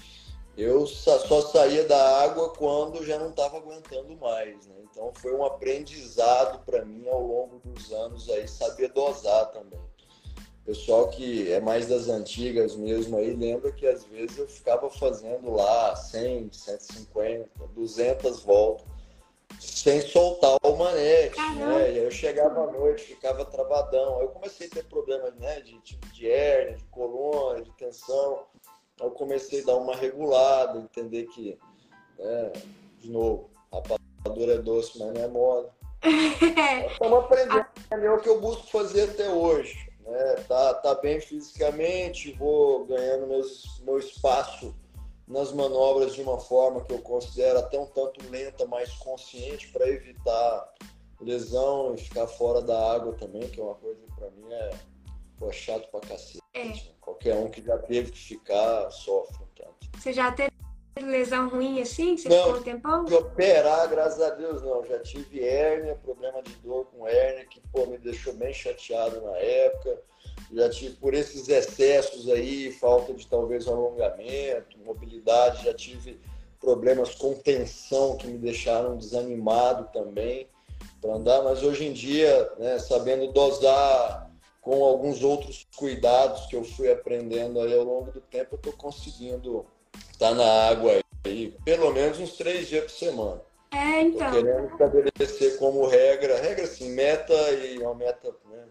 [0.56, 4.74] eu só saía da água quando já não estava aguentando mais, né?
[4.90, 9.80] Então foi um aprendizado para mim ao longo dos anos aí saber dosar também.
[10.64, 15.50] Pessoal que é mais das antigas mesmo aí lembra que às vezes eu ficava fazendo
[15.50, 18.92] lá 100, 150, 200 voltas
[19.60, 21.92] sem soltar o manete, né?
[21.92, 24.18] E aí eu chegava à noite, ficava travadão.
[24.18, 25.60] Aí eu comecei a ter problemas, né?
[25.60, 28.46] De tipo de hérnia, de coluna, de tensão.
[29.02, 31.58] Aí eu comecei a dar uma regulada, entender que,
[32.18, 32.52] né?
[33.00, 35.70] de novo, rapadura é doce, mas não é moda.
[36.92, 39.90] Estamos aprendendo, é o que eu busco fazer até hoje.
[40.06, 40.34] Né?
[40.48, 44.74] Tá, tá bem fisicamente, vou ganhando meus, meu espaço
[45.26, 49.88] nas manobras de uma forma que eu considero até um tanto lenta, mais consciente, para
[49.88, 50.74] evitar
[51.20, 54.70] lesão e ficar fora da água também, que é uma coisa que para mim é
[55.38, 56.41] pô, chato pra cacete.
[56.54, 56.72] É.
[57.00, 59.98] Qualquer um que já teve que ficar sofre um tanto.
[59.98, 60.52] Você já teve
[61.00, 62.16] lesão ruim assim?
[62.16, 63.04] Você não, ficou um tempão?
[63.04, 64.84] De operar, graças a Deus, não.
[64.84, 69.36] Já tive hérnia, problema de dor com hérnia, que pô, me deixou bem chateado na
[69.36, 69.98] época
[70.52, 76.20] já tive por esses excessos aí, falta de talvez alongamento, mobilidade, já tive
[76.60, 80.46] problemas com tensão que me deixaram desanimado também
[81.00, 84.30] para andar, mas hoje em dia, né, sabendo dosar
[84.62, 88.72] com alguns outros cuidados que eu fui aprendendo aí ao longo do tempo, eu estou
[88.72, 89.66] conseguindo
[90.12, 93.42] estar tá na água aí, pelo menos uns três dias por semana.
[93.72, 94.30] É, então.
[94.30, 98.64] Tô querendo estabelecer como regra, regra assim, meta e uma meta né,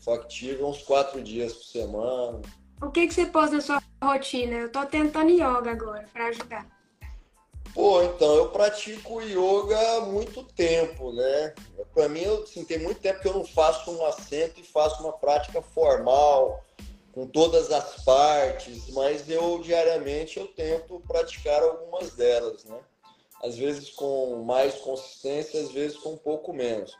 [0.00, 2.42] factível uns quatro dias por semana.
[2.82, 4.54] O que, que você pôs na sua rotina?
[4.54, 6.66] Eu tô tentando yoga agora para ajudar.
[7.74, 11.54] Pô, então eu pratico yoga há muito tempo, né?
[11.94, 15.12] Para mim, assim, tem muito tempo que eu não faço um assento e faço uma
[15.12, 16.64] prática formal,
[17.18, 22.78] com todas as partes, mas eu diariamente eu tento praticar algumas delas, né?
[23.42, 26.96] Às vezes com mais consistência, às vezes com um pouco menos.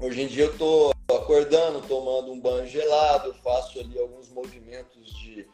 [0.00, 5.48] Hoje em dia eu estou acordando, tomando um banho gelado, faço ali alguns movimentos de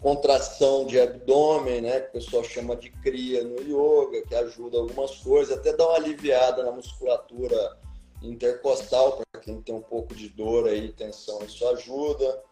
[0.00, 2.00] contração de abdômen, né?
[2.00, 5.96] Que o pessoal chama de cria no yoga, que ajuda algumas coisas, até dá uma
[5.96, 7.78] aliviada na musculatura
[8.22, 12.42] intercostal, para quem tem um pouco de dor aí, tensão, isso ajuda.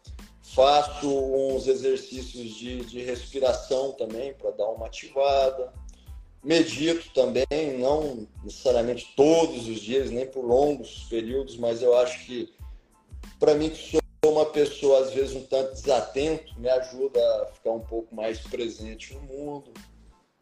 [0.43, 5.73] Faço uns exercícios de, de respiração também para dar uma ativada.
[6.43, 12.55] Medito também, não necessariamente todos os dias, nem por longos períodos, mas eu acho que,
[13.39, 17.71] para mim, que sou uma pessoa às vezes um tanto desatento, me ajuda a ficar
[17.71, 19.73] um pouco mais presente no mundo.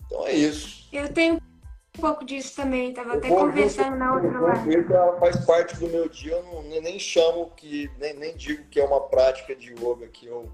[0.07, 0.89] Então é isso.
[0.93, 4.87] Eu tenho um pouco disso também, tava até conversando na outra live.
[5.19, 8.85] faz parte do meu dia, eu não, nem chamo que, nem, nem digo que é
[8.85, 10.51] uma prática de yoga que eu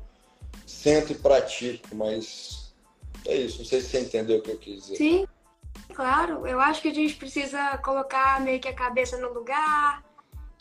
[0.66, 2.72] sento e pratico, mas
[3.26, 4.96] é isso, não sei se você entendeu o que eu quis dizer.
[4.96, 5.26] Sim,
[5.94, 10.02] claro, eu acho que a gente precisa colocar meio que a cabeça no lugar,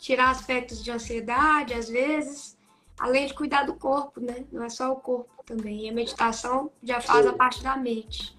[0.02, 2.58] tirar aspectos de ansiedade às vezes,
[2.98, 4.44] além de cuidar do corpo, né?
[4.50, 8.36] Não é só o corpo também, e a meditação já faz a parte da mente.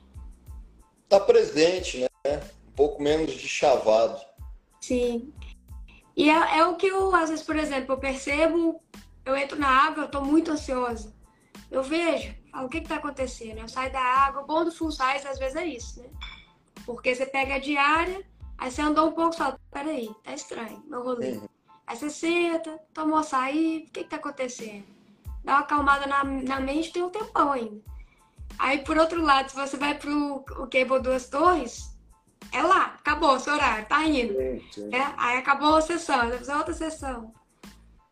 [1.08, 2.41] Tá presente, né?
[2.67, 4.19] Um pouco menos de chavado.
[4.82, 5.34] Sim.
[6.17, 8.82] E é, é, o que eu, às vezes, por exemplo, eu percebo,
[9.26, 11.13] eu entro na água, eu tô muito ansiosa.
[11.71, 13.60] Eu vejo, falo, o que que tá acontecendo?
[13.60, 16.10] Eu saio da água, o bom do full size às vezes é isso, né?
[16.86, 18.21] Porque você pega a diária,
[18.58, 21.32] aí você andou um pouco e fala, peraí, tá estranho, meu rolê.
[21.32, 21.52] Uhum.
[21.86, 24.86] Aí você senta, tomou açaí, o que que tá acontecendo?
[25.43, 27.82] Dá uma acalmada na, na mente, tem um tempão ainda.
[28.58, 31.93] Aí, por outro lado, se você vai pro o Cable Duas Torres,
[32.52, 34.39] é lá, acabou o seu horário, tá indo.
[34.39, 34.62] É,
[35.17, 37.34] aí acabou a sessão, vai fazer outra sessão.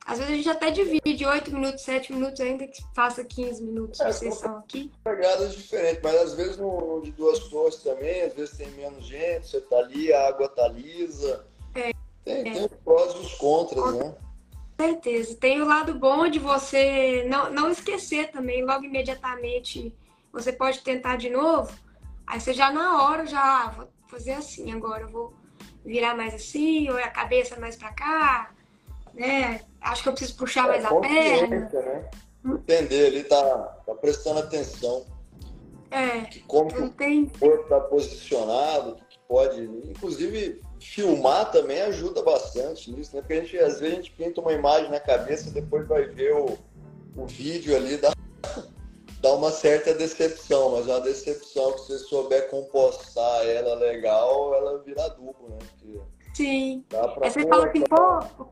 [0.03, 3.99] Às vezes a gente até divide 8 minutos, 7 minutos, ainda que faça 15 minutos
[3.99, 4.91] é, de sessão aqui.
[5.03, 9.05] Pegadas diferentes, mas às vezes no, no, de duas torres também, às vezes tem menos
[9.05, 11.45] gente, você tá ali, a água tá lisa.
[11.75, 11.91] É,
[12.23, 12.43] tem, é.
[12.43, 14.15] tem os prós e os contras, Com né?
[14.79, 15.35] certeza.
[15.35, 19.93] Tem o lado bom de você não, não esquecer também, logo imediatamente
[20.31, 21.71] você pode tentar de novo.
[22.25, 25.33] Aí você já na hora já ah, vou fazer assim agora, eu vou
[25.83, 28.51] virar mais assim, ou é a cabeça mais para cá,
[29.13, 29.61] né?
[29.81, 31.69] Acho que eu preciso puxar é, mais a perna.
[31.69, 32.09] Né?
[32.45, 35.05] Entender, ele tá, tá prestando atenção.
[35.89, 36.21] É.
[36.21, 39.63] Que como que o corpo tá posicionado, que pode.
[39.89, 43.21] Inclusive, filmar também ajuda bastante nisso, né?
[43.21, 46.05] Porque a gente, às vezes a gente pinta uma imagem na cabeça e depois vai
[46.05, 46.57] ver o,
[47.15, 48.11] o vídeo ali da
[49.21, 54.79] dá uma certa decepção, mas é uma decepção que você souber compostar ela legal, ela
[54.79, 55.59] vira duplo, né?
[55.59, 56.01] Porque
[56.33, 56.83] Sim.
[56.89, 58.47] Dá pra Aí você fala assim, pô.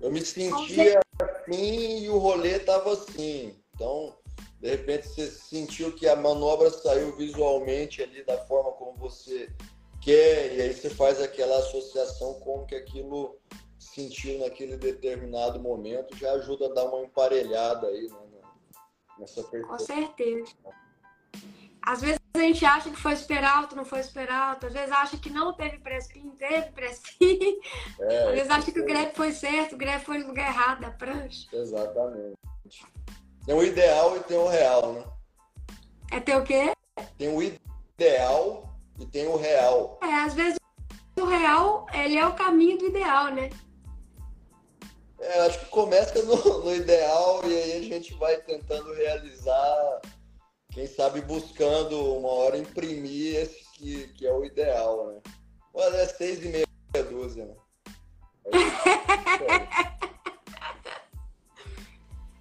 [0.00, 3.54] Eu me sentia assim e o rolê tava assim.
[3.74, 4.14] Então,
[4.60, 9.50] de repente você sentiu que a manobra saiu visualmente ali da forma como você
[10.06, 13.36] quer, e aí você faz aquela associação com que aquilo
[13.76, 18.40] sentiu naquele determinado momento, já ajuda a dar uma emparelhada aí, né?
[19.18, 20.52] nessa Com certeza.
[21.82, 24.66] Às vezes a gente acha que foi super alto, não foi super alto.
[24.66, 27.58] Às vezes acha que não teve prespin, teve prespin.
[28.00, 30.82] É, Às vezes acha que o grep foi certo, o grep foi no lugar errado
[30.82, 31.48] da prancha.
[31.52, 32.36] Exatamente.
[33.44, 35.04] Tem o ideal e tem o real, né?
[36.12, 36.72] É ter o quê?
[37.18, 38.65] Tem o ideal
[38.98, 39.98] e tem o real.
[40.02, 40.58] É, às vezes
[41.18, 43.50] o real, ele é o caminho do ideal, né?
[45.18, 50.00] É, acho que começa no, no, ideal e aí a gente vai tentando realizar,
[50.72, 55.20] quem sabe buscando uma hora imprimir esse que, que é o ideal, né?
[55.72, 56.66] Olha, é seis e meia
[57.10, 57.54] dúzia, né?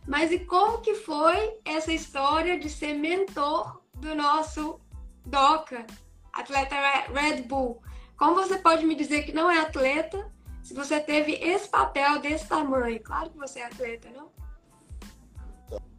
[0.08, 4.80] Mas e como que foi essa história de ser mentor do nosso
[5.26, 5.88] Doca,
[6.36, 6.76] atleta
[7.12, 7.82] Red Bull?
[8.17, 10.32] Como você pode me dizer que não é atleta,
[10.63, 13.02] se você teve esse papel desse tamanho.
[13.04, 14.32] Claro que você é atleta, não?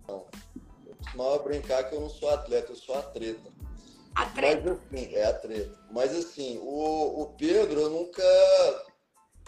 [0.09, 0.27] Não.
[0.87, 3.51] Eu costumava brincar que eu não sou atleta, eu sou atleta.
[4.14, 4.81] Atleta?
[4.90, 5.79] Mas assim, é atleta.
[5.90, 8.22] Mas assim, o, o Pedro eu nunca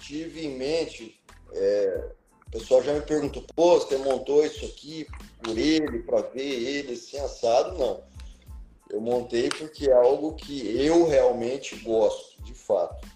[0.01, 1.20] tive em mente.
[1.53, 2.12] É,
[2.46, 5.07] o pessoal já me perguntou, pô, você montou isso aqui
[5.42, 7.77] por ele, para ver ele assim assado?
[7.79, 8.05] Não.
[8.90, 13.07] Eu montei porque é algo que eu realmente gosto, de fato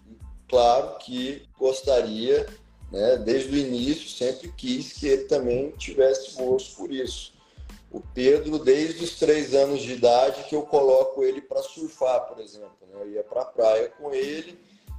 [0.53, 2.47] claro que gostaria,
[2.91, 7.33] né, desde o início, sempre quis que ele também tivesse gosto por isso.
[7.91, 12.39] O Pedro, desde os três anos de idade, que eu coloco ele para surfar, por
[12.39, 12.77] exemplo.
[12.83, 13.01] Né?
[13.01, 14.59] Eu ia para a praia com ele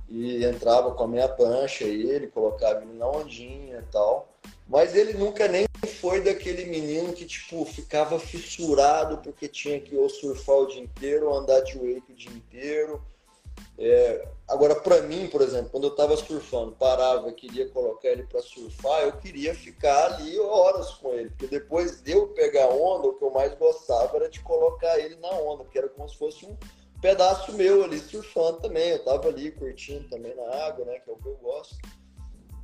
[0.10, 4.33] e entrava com a minha prancha, ele colocava ele na ondinha e tal.
[4.68, 5.66] Mas ele nunca nem
[6.00, 11.28] foi daquele menino que, tipo, ficava fissurado porque tinha que ou surfar o dia inteiro
[11.30, 13.02] ou andar de wake o dia inteiro.
[13.78, 18.42] É, agora, para mim, por exemplo, quando eu estava surfando, parava queria colocar ele para
[18.42, 23.14] surfar, eu queria ficar ali horas com ele, porque depois de eu pegar onda, o
[23.14, 26.46] que eu mais gostava era de colocar ele na onda, porque era como se fosse
[26.46, 26.56] um
[27.02, 28.90] pedaço meu ali surfando também.
[28.92, 31.76] Eu estava ali curtindo também na água, né, que é o que eu gosto.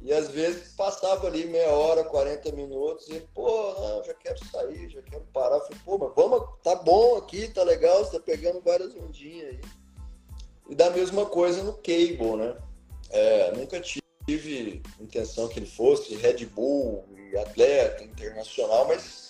[0.02, 4.90] E às vezes passava ali meia hora, 40 minutos, e, pô, não, já quero sair,
[4.90, 5.60] já quero parar.
[5.60, 9.62] Falei, pô, mas vamos, tá bom aqui, tá legal, você tá pegando várias ondinhas aí.
[10.70, 12.56] E da mesma coisa no Cable, né?
[13.10, 19.29] É, nunca tive intenção que ele fosse Red Bull e atleta internacional, mas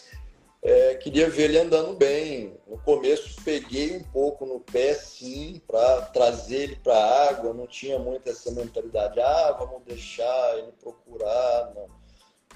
[0.62, 2.58] é, queria ver ele andando bem.
[2.67, 7.54] No começo peguei um pouco no pé, sim, para trazer ele para a água.
[7.54, 11.74] Não tinha muito essa mentalidade, ah, vamos deixar ele procurar.
[11.76, 12.00] Não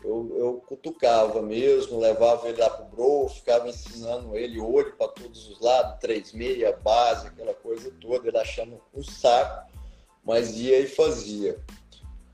[0.03, 5.47] eu, eu cutucava mesmo, levava ele lá pro bro, ficava ensinando ele olho para todos
[5.49, 9.71] os lados, três meia, base, aquela coisa toda, ele achando um saco,
[10.23, 11.57] mas ia e fazia.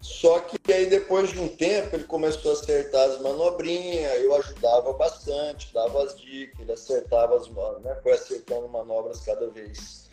[0.02, 4.94] Só que aí depois de um tempo ele começou a acertar as manobrinhas, eu ajudava
[4.94, 7.96] bastante, dava as dicas, ele acertava as manobras, né?
[8.02, 10.10] Foi acertando manobras cada vez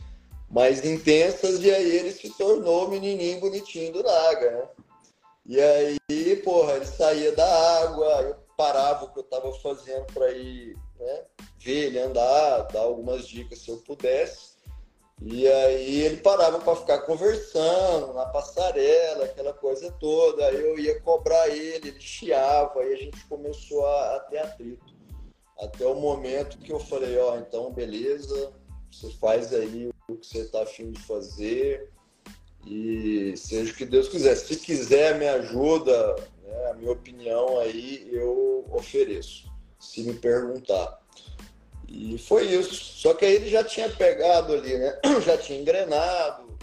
[0.50, 4.68] mais intensas e aí ele se tornou o menininho bonitinho do Naga, né?
[5.48, 10.32] E aí, porra, ele saía da água, eu parava o que eu estava fazendo para
[10.32, 11.24] ir né,
[11.58, 14.55] ver ele andar, dar algumas dicas se eu pudesse.
[15.22, 20.46] E aí ele parava para ficar conversando na passarela, aquela coisa toda.
[20.46, 24.94] Aí eu ia cobrar ele, ele chiava, aí a gente começou a, a ter atrito.
[25.58, 28.52] Até o momento que eu falei, ó, oh, então beleza,
[28.92, 31.90] você faz aí o que você está afim de fazer.
[32.66, 34.34] E seja o que Deus quiser.
[34.34, 41.00] Se quiser me ajuda, né, a minha opinião aí eu ofereço, se me perguntar.
[41.96, 42.74] E foi isso.
[42.74, 45.00] Só que aí ele já tinha pegado ali, né?
[45.24, 46.56] Já tinha engrenado.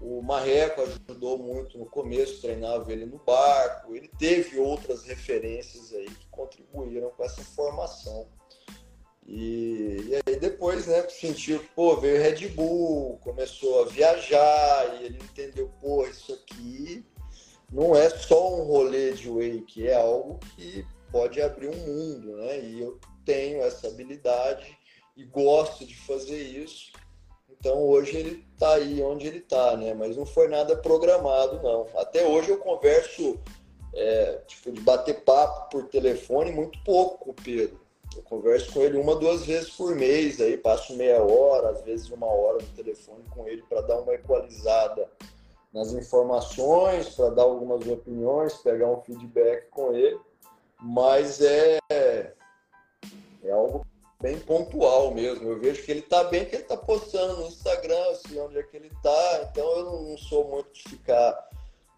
[0.00, 3.94] O Marreco ajudou muito no começo, treinava ele no barco.
[3.94, 8.26] Ele teve outras referências aí que contribuíram com essa formação.
[9.26, 15.18] E, e, aí depois, né, sentiu, pô, veio Red Bull, começou a viajar e ele
[15.22, 17.04] entendeu, pô, isso aqui
[17.70, 22.60] não é só um rolê de wake, é algo que pode abrir um mundo, né?
[22.60, 24.76] E eu tenho essa habilidade
[25.20, 26.92] e gosto de fazer isso.
[27.48, 29.92] Então hoje ele está aí onde ele está, né?
[29.94, 31.86] Mas não foi nada programado, não.
[31.96, 33.38] Até hoje eu converso,
[33.94, 37.80] é, tipo, de bater papo por telefone muito pouco com o Pedro
[38.16, 42.10] eu converso com ele uma, duas vezes por mês, aí passo meia hora, às vezes
[42.10, 45.08] uma hora no telefone com ele para dar uma equalizada
[45.72, 50.18] nas informações, para dar algumas opiniões, pegar um feedback com ele,
[50.80, 53.86] mas é, é algo
[54.20, 55.48] bem pontual mesmo.
[55.48, 58.62] Eu vejo que ele está bem, que ele está postando no Instagram, assim, onde é
[58.62, 61.48] que ele está, então eu não, sou muito de ficar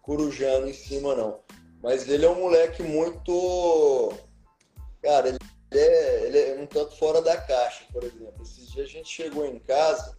[0.01, 1.39] corujando em cima, não.
[1.81, 4.13] Mas ele é um moleque muito.
[5.01, 5.37] Cara, ele
[5.73, 8.43] ele é, ele é um tanto fora da caixa, por exemplo.
[8.43, 10.17] Esses dias a gente chegou em casa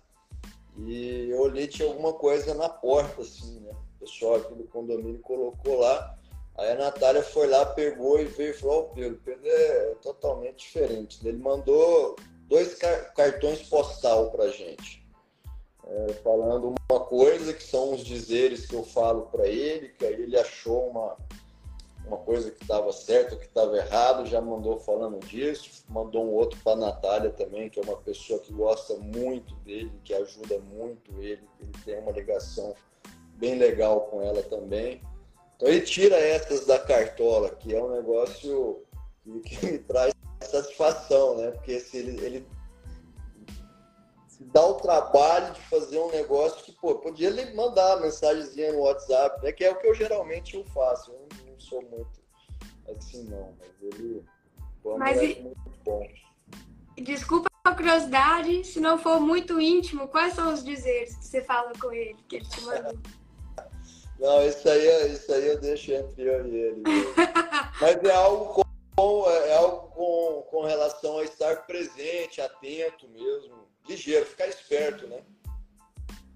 [0.76, 3.70] e eu olhei tinha alguma coisa na porta, assim, né?
[3.70, 6.18] O pessoal aqui do condomínio colocou lá.
[6.56, 10.58] Aí a Natália foi lá, pegou e veio e falou, oh, Pedro, Pedro é totalmente
[10.66, 11.26] diferente.
[11.26, 12.16] Ele mandou
[12.48, 12.74] dois
[13.14, 15.04] cartões postal pra gente.
[15.86, 20.14] É, falando uma coisa que são os dizeres que eu falo para ele, que aí
[20.14, 21.16] ele achou uma,
[22.06, 26.58] uma coisa que estava certo, que estava errado, já mandou falando disso, mandou um outro
[26.64, 31.42] para Natália também, que é uma pessoa que gosta muito dele, que ajuda muito ele,
[31.60, 32.74] ele tem uma ligação
[33.34, 35.02] bem legal com ela também.
[35.64, 38.82] Então ele tira essas da cartola, que é um negócio
[39.22, 41.52] que, que me traz satisfação, né?
[41.52, 42.46] Porque se ele, ele
[44.28, 48.74] se dá o trabalho de fazer um negócio que, pô, podia ele mandar uma mensagenzinha
[48.74, 49.52] no WhatsApp, né?
[49.52, 51.12] Que é o que eu geralmente eu faço.
[51.12, 52.22] Eu sou muito
[52.94, 54.22] assim, não, mas ele
[54.82, 55.40] foi mas e...
[55.40, 56.06] muito bom.
[56.98, 61.72] Desculpa a curiosidade, se não for muito íntimo, quais são os dizeres que você fala
[61.80, 62.98] com ele, que ele te mandou?
[64.18, 66.82] não, isso aí, isso aí eu deixo entre eu e ele.
[67.80, 68.64] mas é algo
[68.96, 75.22] com, é algo com, com relação a estar presente, atento mesmo, ligeiro, ficar esperto, né?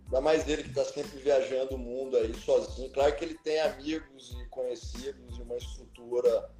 [0.07, 2.91] Ainda mais ele que está sempre viajando o mundo aí sozinho.
[2.93, 6.51] Claro que ele tem amigos e conhecidos e uma estrutura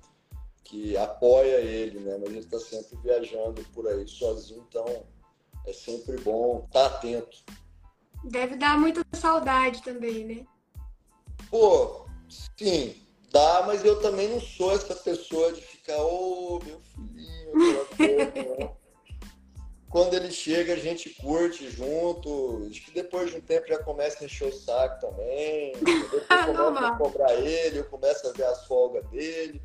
[0.63, 2.19] que apoia ele, né?
[2.19, 4.85] Mas ele está sempre viajando por aí sozinho, então
[5.67, 7.39] é sempre bom estar tá atento.
[8.25, 10.47] Deve dar muita saudade também, né?
[11.51, 12.07] Pô,
[12.57, 12.95] sim.
[13.31, 17.53] Dá, mas eu também não sou essa pessoa de ficar, ô oh, meu filhinho,
[17.97, 18.71] coisa, né?
[19.91, 22.67] Quando ele chega, a gente curte junto.
[22.71, 25.73] Acho que depois de um tempo já começa a encher o saco também.
[25.73, 29.63] Depois começa a cobrar ele, eu começo a ver as folgas dele.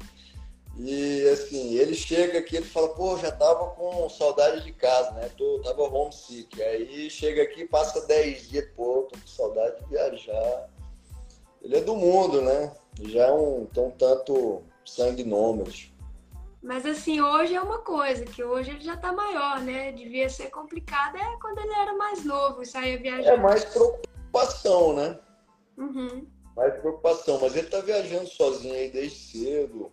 [0.77, 5.29] E assim, ele chega aqui, ele fala, pô, já tava com saudade de casa, né?
[5.37, 6.61] Tô, tava homesick.
[6.63, 10.69] Aí chega aqui, passa 10 dias, pô, tô com saudade de viajar.
[11.63, 12.71] Ele é do mundo, né?
[13.01, 15.93] Já é um, um tanto sangue nômade.
[16.61, 19.91] Mas assim, hoje é uma coisa, que hoje ele já tá maior, né?
[19.91, 23.29] Devia ser complicado é quando ele era mais novo e saía viajando.
[23.29, 25.19] É mais preocupação, né?
[25.77, 26.25] Uhum.
[26.55, 29.91] Mais preocupação, mas ele tá viajando sozinho aí desde cedo.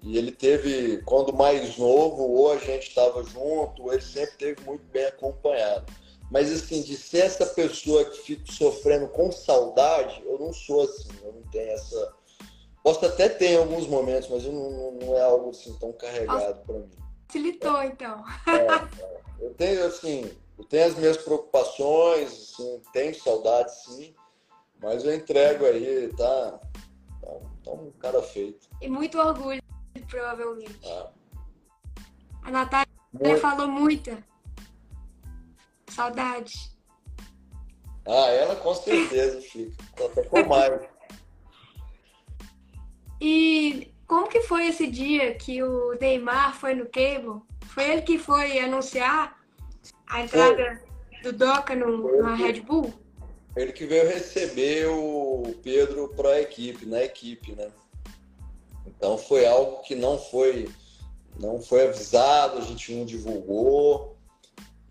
[0.00, 4.64] E ele teve, quando mais novo, ou a gente estava junto, ou ele sempre teve
[4.64, 5.92] muito bem acompanhado.
[6.30, 11.08] Mas assim, de ser essa pessoa que fica sofrendo com saudade, eu não sou assim,
[11.22, 12.14] eu não tenho essa.
[12.82, 16.78] Posso até ter em alguns momentos, mas não, não é algo assim tão carregado para
[16.78, 16.90] mim.
[17.26, 18.24] Facilitou, então.
[18.46, 19.18] É, é.
[19.40, 24.14] Eu tenho, assim, eu tenho as minhas preocupações, assim, tenho saudade sim,
[24.80, 26.60] mas eu entrego aí, tá,
[27.22, 27.32] tá,
[27.64, 28.68] tá um cara feito.
[28.80, 29.62] E muito orgulho
[30.08, 30.80] provavelmente.
[30.86, 31.10] Ah.
[32.42, 33.40] A Natália muito.
[33.40, 34.24] falou muita.
[35.98, 36.54] Saudade.
[38.06, 39.74] Ah, ela com certeza fica.
[40.04, 40.80] Até com mais.
[43.20, 47.42] E como que foi esse dia que o Neymar foi no Cable?
[47.66, 49.36] Foi ele que foi anunciar
[50.08, 50.80] a entrada
[51.10, 51.32] foi.
[51.32, 52.94] do Doca no, na Red Bull?
[53.56, 57.72] Ele que veio receber o Pedro para a equipe, na equipe, né?
[58.86, 60.68] Então foi algo que não foi
[61.40, 64.16] não foi avisado, a gente não divulgou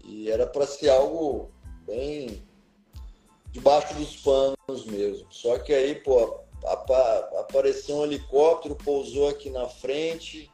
[0.08, 1.52] e era para ser algo
[1.86, 2.42] bem
[3.52, 5.28] debaixo dos panos mesmo.
[5.30, 6.40] Só que aí, pô,
[7.40, 10.50] apareceu um helicóptero, pousou aqui na frente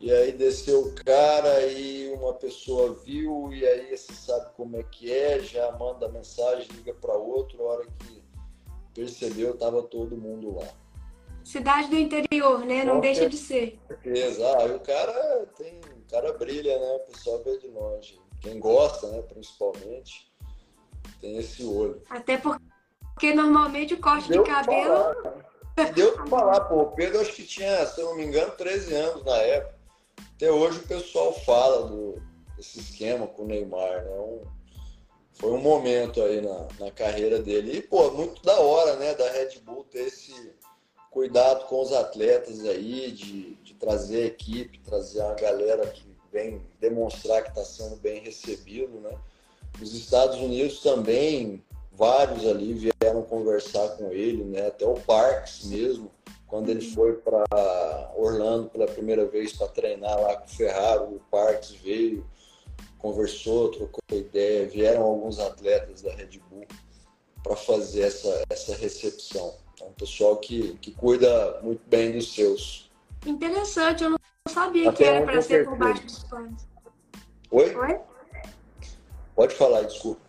[0.00, 4.82] e aí desceu o cara e uma pessoa viu e aí você sabe como é
[4.82, 8.22] que é, já manda mensagem, liga para outro, a hora que
[8.92, 10.68] percebeu tava todo mundo lá.
[11.42, 12.84] Cidade do interior, né?
[12.84, 13.78] Não deixa de ser.
[13.86, 14.46] Certeza.
[14.46, 15.78] Ah, o cara tem.
[15.78, 16.92] O cara brilha, né?
[16.94, 18.18] O pessoal vê de longe.
[18.44, 20.30] Quem gosta, né, principalmente,
[21.18, 22.02] tem esse olho.
[22.10, 25.14] Até porque normalmente o corte Deu de cabelo.
[25.74, 26.82] Falar, Deu pra falar, pô.
[26.82, 29.78] O Pedro acho que tinha, se eu não me engano, 13 anos na época.
[30.36, 32.22] Até hoje o pessoal fala do,
[32.54, 34.10] desse esquema com o Neymar, né?
[34.10, 34.42] Um,
[35.32, 37.78] foi um momento aí na, na carreira dele.
[37.78, 40.52] E, pô, muito da hora, né, da Red Bull ter esse
[41.10, 46.60] cuidado com os atletas aí, de, de trazer a equipe, trazer uma galera que vem
[46.80, 49.16] demonstrar que está sendo bem recebido, né?
[49.80, 51.62] Os Estados Unidos também,
[51.92, 54.66] vários ali vieram conversar com ele, né?
[54.66, 56.10] Até o Parks mesmo,
[56.48, 61.20] quando ele foi para Orlando pela primeira vez para treinar lá com o Ferrari, o
[61.30, 62.26] Parks veio,
[62.98, 66.66] conversou, trocou ideia, vieram alguns atletas da Red Bull
[67.44, 69.54] para fazer essa, essa recepção.
[69.80, 72.90] É um pessoal que, que cuida muito bem dos seus.
[73.26, 74.23] Interessante, eu não
[74.54, 76.66] sabia Até que era para ser por baixo dos panos.
[77.50, 77.74] Oi?
[77.74, 78.00] Oi?
[79.34, 80.20] Pode falar, desculpa.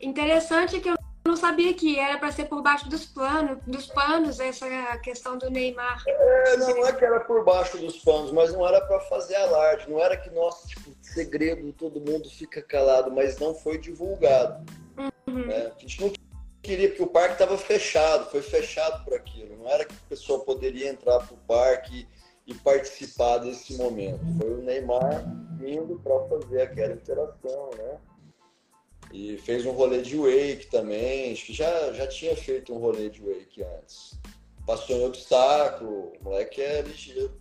[0.00, 4.40] Interessante que eu não sabia que era para ser por baixo dos planos, dos panos
[4.40, 4.66] essa
[4.98, 6.02] questão do Neymar.
[6.06, 9.90] É, não é que era por baixo dos panos, mas não era para fazer alarde,
[9.90, 14.64] não era que nossa, tipo, segredo, todo mundo fica calado, mas não foi divulgado.
[15.26, 15.46] Uhum.
[15.46, 15.72] Né?
[15.76, 16.12] A gente não
[16.60, 19.56] queria, porque o parque estava fechado, foi fechado por aquilo.
[19.56, 22.06] Não era que a pessoa poderia entrar para o parque
[22.46, 24.20] e participar desse momento.
[24.38, 25.24] Foi o Neymar
[25.56, 27.98] vindo para fazer aquela interação, né?
[29.12, 31.32] E fez um rolê de wake também.
[31.32, 34.18] Acho que já, já tinha feito um rolê de wake antes.
[34.66, 37.40] Passou em obstáculo, o moleque é ligeiro.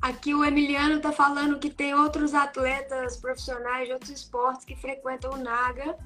[0.00, 5.32] Aqui o Emiliano tá falando que tem outros atletas profissionais de outros esportes que frequentam
[5.32, 5.96] o Naga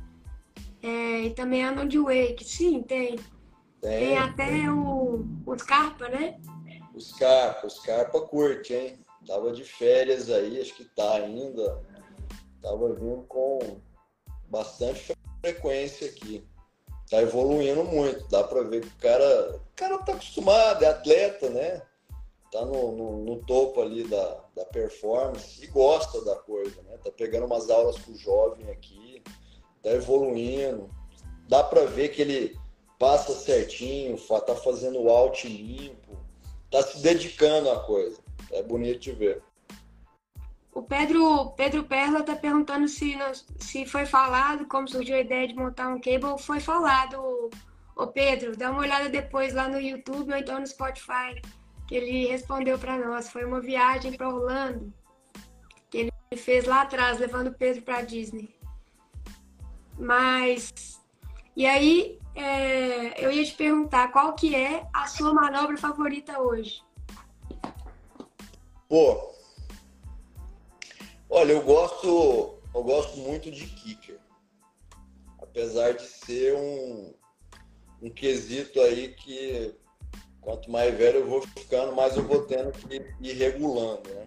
[0.83, 2.45] é, e também andam de wake.
[2.45, 3.17] Sim, tem.
[3.81, 6.39] Tem, tem até o, o Scarpa, né?
[6.95, 8.99] O Scarpa, o Scarpa curte, hein?
[9.27, 11.83] Tava de férias aí, acho que tá ainda.
[12.61, 13.81] Tava vindo com
[14.49, 16.45] bastante frequência aqui.
[17.11, 21.51] Tá evoluindo muito, dá pra ver que o cara, o cara tá acostumado, é atleta,
[21.51, 21.83] né?
[22.53, 26.99] Tá no, no, no topo ali da, da performance e gosta da coisa, né?
[26.99, 29.23] Tá pegando umas aulas com o jovem aqui,
[29.83, 30.89] tá evoluindo.
[31.49, 32.59] Dá para ver que ele
[32.99, 34.17] passa certinho,
[34.47, 36.17] tá fazendo o out limpo,
[36.71, 38.19] tá se dedicando à coisa.
[38.53, 39.43] É bonito de ver.
[40.73, 43.17] O Pedro, Pedro Perla tá perguntando se,
[43.59, 47.51] se foi falado, como surgiu a ideia de montar um cable, foi falado,
[47.97, 51.43] Ô Pedro, dá uma olhada depois lá no YouTube ou então no Spotify,
[51.87, 53.29] que ele respondeu para nós.
[53.29, 54.93] Foi uma viagem para Orlando
[55.91, 58.55] que ele fez lá atrás, levando o Pedro para Disney.
[59.99, 61.01] Mas
[61.57, 66.83] e aí é, eu ia te perguntar qual que é a sua manobra favorita hoje?
[68.89, 69.33] Pô,
[71.29, 74.19] olha, eu gosto, eu gosto muito de kicker,
[75.41, 77.15] apesar de ser um,
[78.03, 79.75] um quesito aí que
[80.41, 84.27] quanto mais velho eu vou ficando, mais eu vou tendo que ir regulando, né?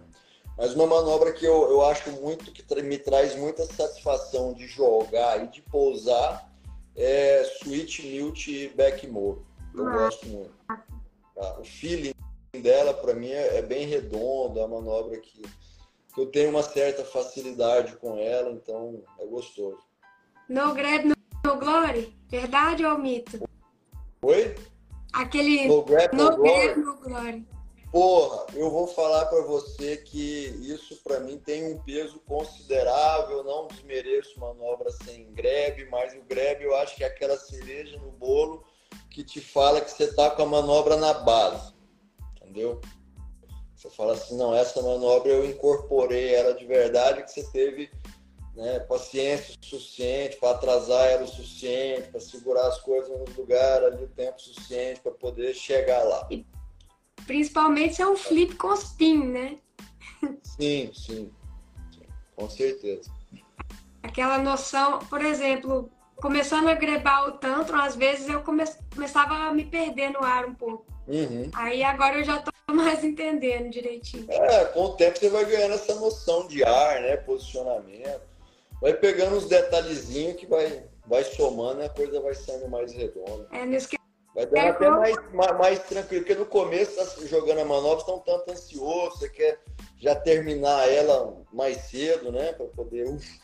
[0.56, 5.44] Mas uma manobra que eu, eu acho muito, que me traz muita satisfação de jogar
[5.44, 6.53] e de pousar
[6.96, 9.40] é Sweet Mute Backmore.
[9.74, 10.52] Eu gosto muito.
[10.68, 11.58] Tá?
[11.58, 12.14] O feeling
[12.62, 15.42] dela, para mim, é, é, bem redondo, é uma manobra que,
[16.16, 19.80] eu tenho uma certa facilidade com ela, então é gostoso.
[20.48, 21.14] No Grab, no,
[21.44, 22.16] no Glory?
[22.28, 23.40] Verdade ou mito?
[24.22, 24.54] Oi?
[25.12, 26.76] Aquele No Grab, no, no, Glory.
[26.76, 27.48] no Glory.
[27.94, 33.44] Porra, eu vou falar para você que isso para mim tem um peso considerável.
[33.44, 38.10] Não desmereço manobra sem grab, mas o grab eu acho que é aquela cereja no
[38.10, 38.64] bolo
[39.08, 41.72] que te fala que você tá com a manobra na base,
[42.34, 42.80] entendeu?
[43.76, 47.92] Você fala assim, não, essa manobra eu incorporei ela de verdade, que você teve
[48.56, 54.02] né, paciência suficiente para atrasar ela o suficiente, para segurar as coisas no lugar ali
[54.02, 56.28] o tempo suficiente para poder chegar lá.
[57.26, 59.58] Principalmente se é um flip com spin, né?
[60.42, 61.30] Sim, sim,
[61.90, 62.06] sim,
[62.36, 63.10] com certeza.
[64.02, 68.64] Aquela noção, por exemplo, começando a grebar o tantrum, às vezes eu come,
[68.94, 70.84] começava a me perder no ar um pouco.
[71.06, 71.50] Uhum.
[71.54, 74.26] Aí agora eu já tô mais entendendo direitinho.
[74.30, 77.16] É, com o tempo você vai ganhando essa noção de ar, né?
[77.18, 78.22] Posicionamento.
[78.80, 83.48] Vai pegando uns detalhezinhos que vai, vai somando e a coisa vai sendo mais redonda.
[83.52, 83.96] É, nisso que
[84.34, 88.12] Vai dar até mais, mais, mais, tranquilo, porque no começo, tá jogando a manobra, está
[88.12, 89.60] um tanto ansioso, você quer
[89.96, 92.52] já terminar ela mais cedo, né?
[92.52, 93.08] Para poder.
[93.08, 93.40] Uf,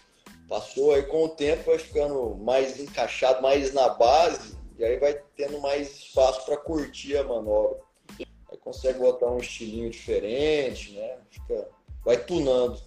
[0.49, 5.15] passou, aí com o tempo vai ficando mais encaixado, mais na base, e aí vai
[5.37, 7.79] tendo mais espaço para curtir a manobra.
[8.19, 11.19] Aí consegue botar um estilinho diferente, né?
[11.31, 11.69] Fica,
[12.05, 12.83] vai tunando.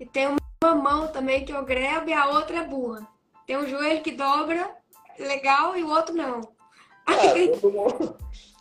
[0.00, 0.26] E tem
[0.64, 3.06] uma mão também que eu grebo e a outra é burra.
[3.46, 4.76] Tem um joelho que dobra
[5.16, 6.40] legal e o outro não.
[7.06, 8.16] Ah, todo, mundo,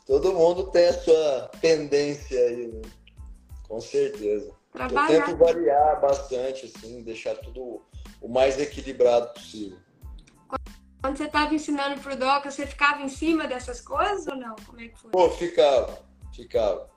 [0.05, 2.81] todo mundo tem a sua pendência aí, né?
[3.67, 4.51] Com certeza.
[4.71, 5.13] Trabalhar.
[5.13, 7.81] Eu tento variar bastante, assim, deixar tudo
[8.21, 9.77] o mais equilibrado possível.
[11.01, 14.55] Quando você estava ensinando pro Doca, você ficava em cima dessas coisas ou não?
[14.65, 15.11] Como é que foi?
[15.11, 15.99] Pô, ficava,
[16.35, 16.89] ficava.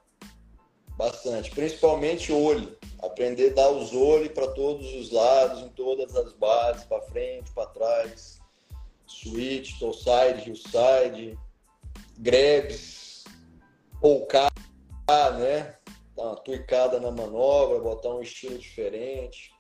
[0.97, 1.51] Bastante.
[1.51, 2.77] Principalmente olho.
[3.01, 7.51] Aprender a dar os olhos para todos os lados, em todas as bases, para frente,
[7.53, 8.42] para trás
[9.21, 11.39] switch, topside, hillside,
[12.19, 13.25] grabs,
[14.01, 14.51] polcar,
[15.39, 15.77] né?
[16.17, 19.53] Dar uma tuicada na manobra, botar um estilo diferente.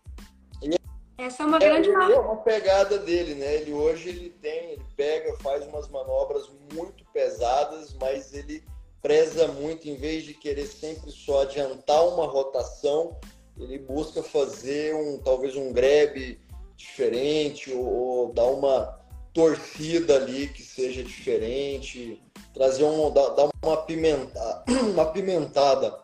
[1.18, 3.54] Essa é uma é, grande É uma pegada dele, né?
[3.56, 8.64] Ele hoje ele tem, ele pega, faz umas manobras muito pesadas, mas ele
[9.00, 13.16] preza muito, em vez de querer sempre só adiantar uma rotação,
[13.58, 16.40] ele busca fazer um talvez um grab
[16.76, 19.01] diferente ou, ou dar uma
[19.32, 22.22] torcida ali que seja diferente,
[22.52, 25.98] trazer um, dar, uma, pimenta, uma pimentada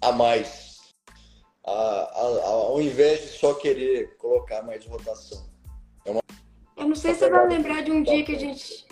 [0.00, 0.80] a mais,
[1.64, 5.46] a, a, a, ao invés de só querer colocar mais rotação.
[6.04, 6.20] É uma...
[6.76, 8.86] Eu não sei se você vai lembrar de um dia que a gente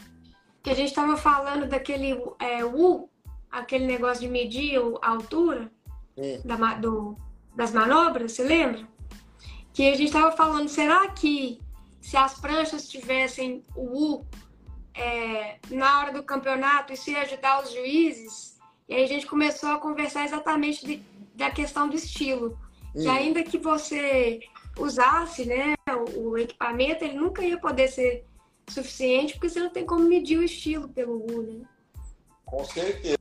[0.62, 3.08] que a gente estava falando daquele é, U,
[3.50, 5.70] aquele negócio de medir a altura
[6.16, 6.40] hum.
[6.44, 7.16] da, do,
[7.56, 8.86] das manobras, você lembra?
[9.72, 11.60] Que a gente estava falando, será que
[12.00, 14.26] se as pranchas tivessem o U
[14.94, 18.58] é, na hora do campeonato, isso ia ajudar os juízes.
[18.88, 21.02] E aí a gente começou a conversar exatamente de,
[21.34, 22.58] da questão do estilo.
[22.94, 23.02] Hum.
[23.02, 24.40] Que ainda que você
[24.76, 25.74] usasse né,
[26.16, 28.24] o, o, equipamento, ele nunca ia poder ser
[28.68, 31.64] suficiente, porque você não tem como medir o estilo pelo U, né?
[32.44, 33.18] Com certeza.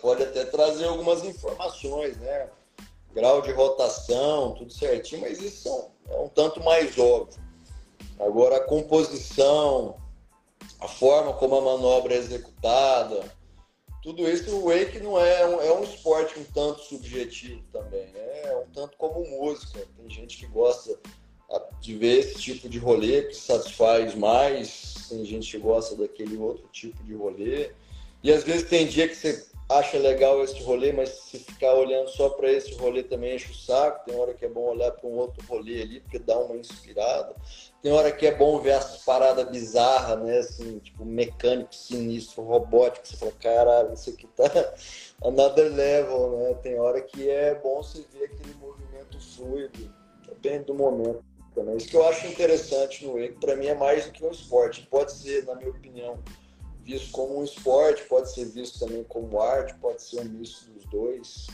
[0.00, 2.48] Pode até trazer algumas informações, né?
[3.12, 5.68] Grau de rotação, tudo certinho, mas isso
[6.08, 7.47] é um tanto mais óbvio.
[8.18, 9.96] Agora, a composição,
[10.80, 13.24] a forma como a manobra é executada,
[14.02, 18.42] tudo isso, o wake não é um, é um esporte um tanto subjetivo também, né?
[18.44, 19.86] É um tanto como música.
[19.96, 20.98] Tem gente que gosta
[21.80, 26.66] de ver esse tipo de rolê que satisfaz mais, tem gente que gosta daquele outro
[26.72, 27.72] tipo de rolê.
[28.22, 32.08] E às vezes tem dia que você acha legal esse rolê, mas se ficar olhando
[32.08, 34.06] só para esse rolê também enche o saco.
[34.06, 37.34] Tem hora que é bom olhar para um outro rolê ali, porque dá uma inspirada.
[37.82, 40.38] tem hora que é bom ver as paradas bizarras, né?
[40.38, 44.44] Assim, tipo, mecânico sinistro, robótico, você fala, caralho, isso aqui tá
[45.22, 46.54] another level, né?
[46.62, 49.94] Tem hora que é bom você ver aquele movimento fluido,
[50.26, 51.22] depende do momento.
[51.54, 51.76] Também.
[51.76, 54.86] Isso que eu acho interessante no Wake, para mim é mais do que um esporte.
[54.88, 56.22] Pode ser, na minha opinião,
[56.88, 60.86] visto como um esporte, pode ser visto também como arte, pode ser um misto dos
[60.86, 61.46] dois.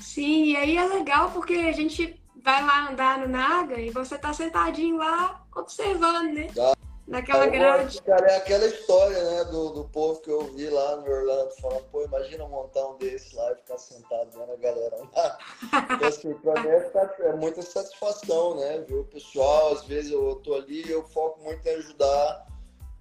[0.00, 4.16] Sim, e aí é legal porque a gente vai lá andar no Naga e você
[4.16, 6.46] tá sentadinho lá observando, né?
[6.56, 6.76] Ah,
[7.08, 8.00] Naquela grade.
[8.02, 11.84] Cara, é aquela história, né, do, do povo que eu vi lá no Orlando falando,
[11.90, 15.38] pô, imagina montar um desses lá e ficar sentado vendo a galera lá.
[15.94, 16.90] então, assim, pra mim é,
[17.22, 18.78] é muita satisfação, né?
[18.88, 22.55] Ver o pessoal, às vezes eu tô ali eu foco muito em ajudar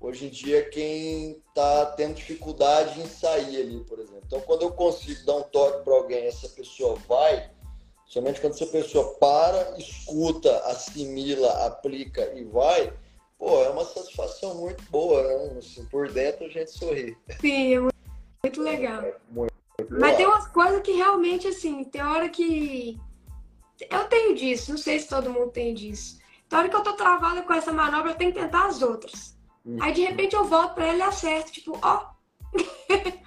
[0.06, 4.22] hoje em dia quem está tendo dificuldade em sair ali, por exemplo.
[4.26, 7.50] Então, quando eu consigo dar um toque para alguém, essa pessoa vai,
[8.06, 12.94] somente quando essa pessoa para, escuta, assimila, aplica e vai,
[13.40, 15.58] pô, é uma satisfação muito boa, né?
[15.58, 17.18] Assim, por dentro a gente sorri.
[17.42, 17.96] Sim, é muito,
[18.44, 19.02] muito legal.
[19.02, 23.00] É muito, muito Mas tem umas coisas que realmente, assim, tem hora que.
[23.90, 26.20] Eu tenho disso, não sei se todo mundo tem disso.
[26.48, 29.35] Tem hora que eu tô travada com essa manobra, eu tenho que tentar as outras.
[29.82, 32.12] Aí de repente eu volto para ele e acerto, tipo, ó.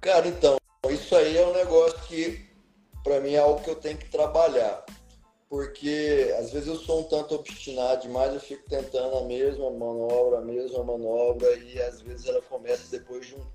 [0.00, 0.56] Cara, então,
[0.90, 2.46] isso aí é um negócio que
[3.02, 4.84] para mim é algo que eu tenho que trabalhar.
[5.48, 10.38] Porque às vezes eu sou um tanto obstinado demais, eu fico tentando a mesma manobra,
[10.38, 13.46] a mesma manobra, e às vezes ela começa depois de, um,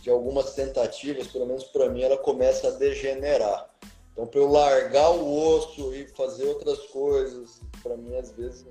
[0.00, 3.68] de algumas tentativas, pelo menos para mim, ela começa a degenerar.
[4.12, 8.64] Então, para eu largar o osso e fazer outras coisas, para mim, às vezes,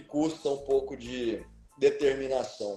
[0.00, 1.44] custa um pouco de
[1.78, 2.76] determinação.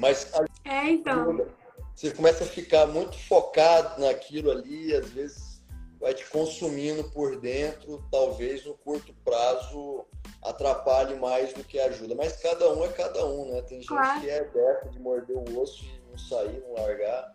[0.00, 0.30] Mas
[0.64, 1.46] é, então.
[1.94, 5.52] você começa a ficar muito focado naquilo ali, às vezes
[6.00, 10.04] vai te consumindo por dentro, talvez no curto prazo
[10.42, 12.16] atrapalhe mais do que ajuda.
[12.16, 13.62] Mas cada um é cada um, né?
[13.62, 14.20] Tem gente claro.
[14.20, 17.32] que é dessa de morder o osso e não sair, não largar.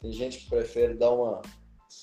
[0.00, 1.42] Tem gente que prefere dar uma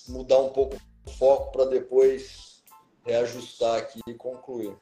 [0.08, 2.64] mudar um pouco o foco para depois
[3.04, 4.76] reajustar aqui e concluir.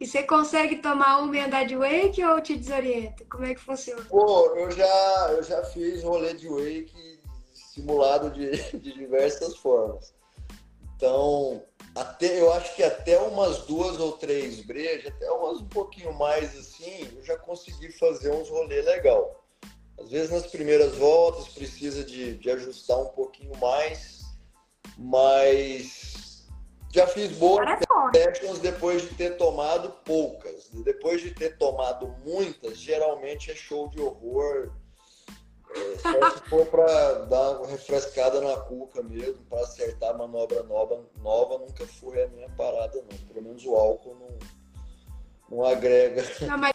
[0.00, 3.24] E você consegue tomar uma e andar de wake ou te desorienta?
[3.28, 4.04] Como é que funciona?
[4.04, 7.18] Pô, eu já, eu já fiz rolê de wake
[7.52, 10.14] simulado de, de diversas formas.
[10.96, 11.62] Então,
[11.94, 16.56] até, eu acho que até umas duas ou três brejas, até umas um pouquinho mais
[16.56, 19.44] assim, eu já consegui fazer uns rolê legal.
[19.98, 24.22] Às vezes nas primeiras voltas precisa de, de ajustar um pouquinho mais,
[24.96, 26.46] mas
[26.92, 27.66] já fiz boas
[28.12, 30.68] sessions depois de ter tomado poucas.
[30.84, 34.70] Depois de ter tomado muitas, geralmente é show de horror.
[35.70, 41.04] É, só se for para dar uma refrescada na cuca mesmo, para acertar manobra nova,
[41.18, 43.18] nova, nunca foi a minha parada, não.
[43.28, 44.16] Pelo menos o álcool
[45.50, 46.22] não, não agrega.
[46.46, 46.72] Não, mas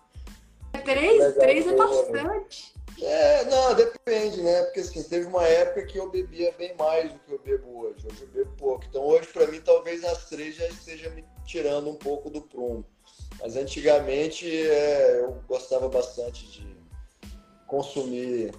[0.84, 2.74] três, três é bastante.
[3.02, 4.64] É, não, depende, né?
[4.64, 8.06] Porque assim, teve uma época que eu bebia bem mais do que eu bebo hoje.
[8.06, 8.86] Hoje eu bebo pouco.
[8.88, 12.86] Então hoje, para mim, talvez as três já esteja me tirando um pouco do prumo.
[13.42, 16.78] Mas antigamente é, eu gostava bastante de
[17.68, 18.54] consumir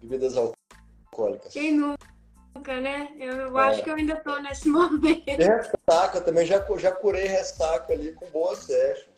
[0.00, 1.52] bebidas alcoólicas.
[1.52, 3.12] Quem nunca, né?
[3.18, 3.62] Eu, eu é.
[3.62, 5.24] acho que eu ainda tô nesse momento.
[5.26, 9.10] E ressaca também, já, já curei ressaca ali com boas sessions.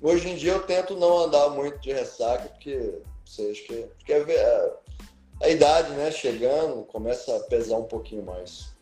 [0.00, 4.12] Hoje em dia eu tento não andar muito de ressaca, porque sei, acho que, porque
[4.12, 8.74] a, a, a idade, né, chegando, começa a pesar um pouquinho mais.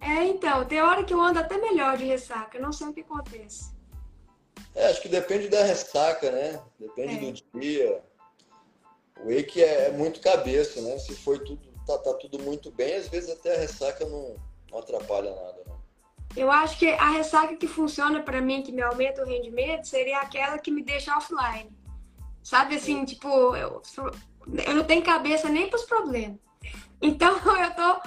[0.00, 3.00] É, então, tem hora que eu ando até melhor de ressaca, não sei o que
[3.00, 3.76] acontece.
[4.74, 6.60] É, acho que depende da ressaca, né?
[6.78, 7.32] Depende é.
[7.32, 8.02] do dia.
[9.20, 10.98] O wake é, é, muito cabeça, né?
[10.98, 14.36] Se foi tudo, tá, tá, tudo muito bem, às vezes até a ressaca não,
[14.70, 15.78] não atrapalha nada, não.
[16.36, 20.20] Eu acho que a ressaca que funciona para mim, que me aumenta o rendimento, seria
[20.20, 21.76] aquela que me deixa offline.
[22.48, 23.82] Sabe assim, tipo, eu,
[24.64, 26.38] eu não tenho cabeça nem para os problemas.
[27.02, 28.00] Então eu tô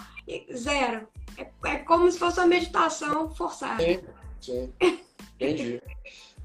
[0.57, 1.07] zero.
[1.37, 3.83] É, é, como se fosse uma meditação forçada.
[3.83, 4.01] Sim,
[4.41, 4.73] sim.
[5.35, 5.79] Entendi.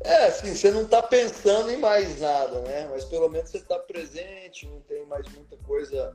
[0.04, 2.86] É, assim, você não está pensando em mais nada, né?
[2.90, 6.14] Mas pelo menos você está presente, não tem mais muita coisa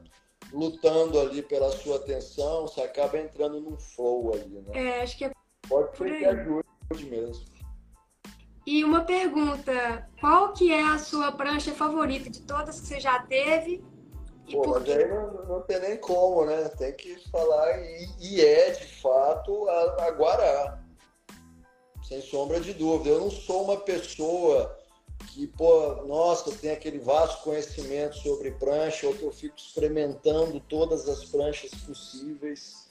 [0.54, 5.00] lutando ali pela sua atenção, você acaba entrando num flow ali, né?
[5.00, 5.32] É, acho que é.
[5.68, 7.51] Pode ser que ajude mesmo.
[8.72, 13.20] E uma pergunta, qual que é a sua prancha favorita de todas que você já
[13.20, 13.84] teve?
[14.48, 16.70] E Pô, mas aí não, não, tem nem como, né?
[16.78, 20.80] Tem que falar, e, e é de fato a, a Guará.
[22.02, 23.10] Sem sombra de dúvida.
[23.10, 24.80] Eu não sou uma pessoa
[25.34, 31.10] que, pô, nossa, tem aquele vasto conhecimento sobre prancha, ou que eu fico experimentando todas
[31.10, 32.90] as pranchas possíveis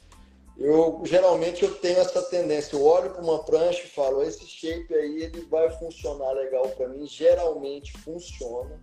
[0.61, 4.95] eu geralmente eu tenho essa tendência, eu olho para uma prancha e falo, esse shape
[4.95, 8.79] aí ele vai funcionar legal para mim, geralmente funciona.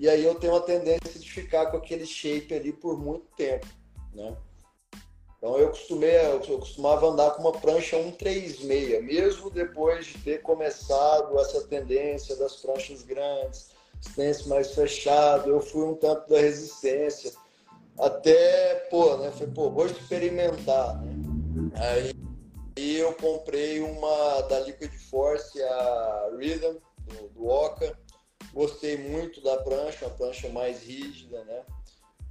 [0.00, 3.68] E aí eu tenho a tendência de ficar com aquele shape ali por muito tempo,
[4.12, 4.36] né?
[5.38, 11.38] Então eu costumei, eu costumava andar com uma prancha 136, mesmo depois de ter começado
[11.38, 13.70] essa tendência das pranchas grandes,
[14.02, 17.32] stance mais fechado, eu fui um tanto da resistência
[17.98, 19.30] até, pô, né?
[19.30, 21.16] Falei, pô, vou experimentar, né?
[21.74, 22.12] Aí,
[22.98, 26.76] eu comprei uma da Liquid Force, a Rhythm,
[27.06, 27.98] do, do Oca.
[28.52, 31.62] Gostei muito da prancha, uma prancha mais rígida, né?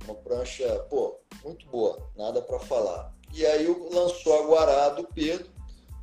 [0.06, 3.14] Uma prancha, pô, muito boa, nada para falar.
[3.34, 5.50] E aí lançou a Guará do Pedro,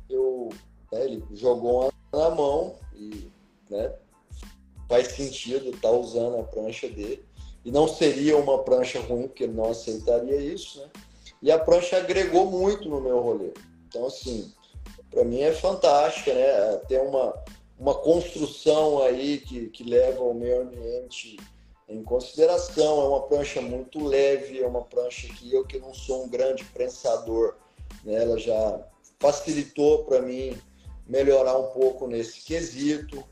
[0.09, 0.49] eu,
[0.91, 3.31] né, ele jogou uma na mão e,
[3.69, 3.93] né,
[4.87, 7.25] faz sentido estar tá usando a prancha dele.
[7.65, 10.89] E não seria uma prancha ruim, porque ele não aceitaria isso, né?
[11.41, 13.51] E a prancha agregou muito no meu rolê.
[13.87, 14.51] Então, assim,
[15.09, 16.77] para mim é fantástica, né?
[16.87, 17.33] Tem uma,
[17.77, 21.37] uma construção aí que, que leva o meio ambiente
[21.87, 23.01] em consideração.
[23.01, 26.63] É uma prancha muito leve, é uma prancha que eu que não sou um grande
[26.65, 27.55] prensador,
[28.03, 28.23] né?
[28.23, 28.79] ela já
[29.19, 30.57] facilitou para mim
[31.07, 33.23] melhorar um pouco nesse quesito.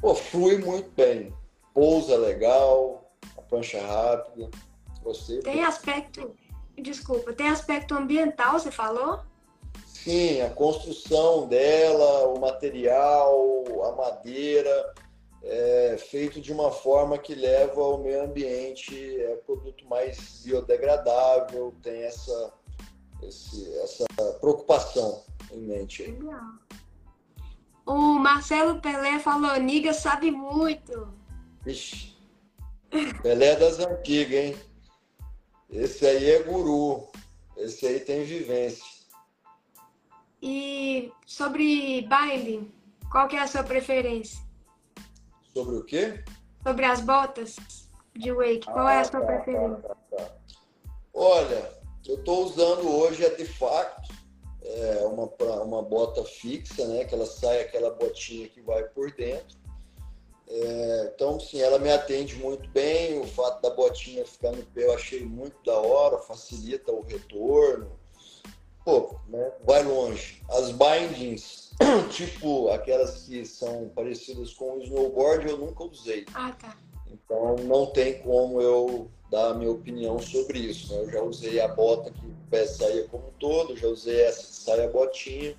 [0.00, 1.32] Pô, flui muito bem,
[1.72, 3.01] pousa legal,
[3.48, 4.50] prancha rápida.
[5.02, 5.40] Gostei.
[5.40, 6.34] Tem aspecto,
[6.80, 9.20] desculpa, tem aspecto ambiental, você falou?
[9.84, 14.94] Sim, a construção dela, o material, a madeira,
[15.42, 22.02] é feito de uma forma que leva ao meio ambiente, é produto mais biodegradável, tem
[22.02, 22.52] essa,
[23.22, 24.04] esse, essa
[24.40, 26.04] preocupação em mente.
[26.04, 26.40] Legal.
[27.84, 31.12] O Marcelo Pelé falou, Niga sabe muito.
[31.66, 32.11] Ixi,
[33.22, 34.56] Pelé das antigas, hein?
[35.70, 37.08] Esse aí é guru.
[37.56, 38.84] Esse aí tem vivência.
[40.42, 42.70] E sobre baile,
[43.10, 44.38] qual que é a sua preferência?
[45.54, 46.22] Sobre o quê?
[46.62, 47.56] Sobre as botas
[48.14, 48.66] de wake.
[48.66, 49.82] Qual ah, é a sua ah, tá, preferência?
[49.82, 50.34] Tá, tá,
[51.14, 51.72] Olha,
[52.06, 54.12] eu estou usando hoje a de facto
[54.64, 55.30] é uma,
[55.62, 57.04] uma bota fixa, né?
[57.04, 59.61] Que ela sai aquela botinha que vai por dentro.
[60.54, 63.18] É, então, sim, ela me atende muito bem.
[63.18, 67.90] O fato da botinha ficar no pé eu achei muito da hora, facilita o retorno.
[68.84, 70.42] Pô, né, vai longe.
[70.50, 71.70] As bindings,
[72.10, 76.26] tipo aquelas que são parecidas com o snowboard, eu nunca usei.
[76.34, 76.76] Ah, tá.
[77.10, 80.92] Então, não tem como eu dar a minha opinião sobre isso.
[80.92, 81.00] Né?
[81.00, 84.40] Eu já usei a bota que o pé saía como um todo, já usei essa
[84.40, 85.56] que sai a botinha.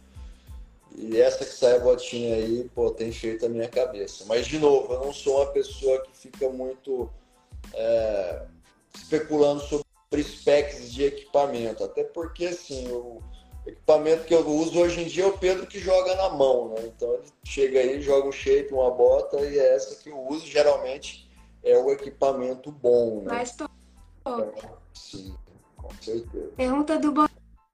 [0.95, 4.25] E essa que sai a botinha aí, pô, tem feito a minha cabeça.
[4.27, 7.09] Mas, de novo, eu não sou uma pessoa que fica muito
[7.73, 8.45] é,
[8.95, 11.83] especulando sobre specs de equipamento.
[11.83, 13.21] Até porque, assim, o
[13.65, 16.83] equipamento que eu uso hoje em dia é o Pedro que joga na mão, né?
[16.85, 20.45] Então, ele chega aí, joga um shape, uma bota, e é essa que eu uso.
[20.45, 21.27] Geralmente
[21.63, 23.31] é o equipamento bom, né?
[23.33, 23.65] Mas tô...
[24.21, 24.53] Então,
[24.93, 25.35] sim,
[25.75, 26.51] com certeza.
[26.55, 27.11] Pergunta do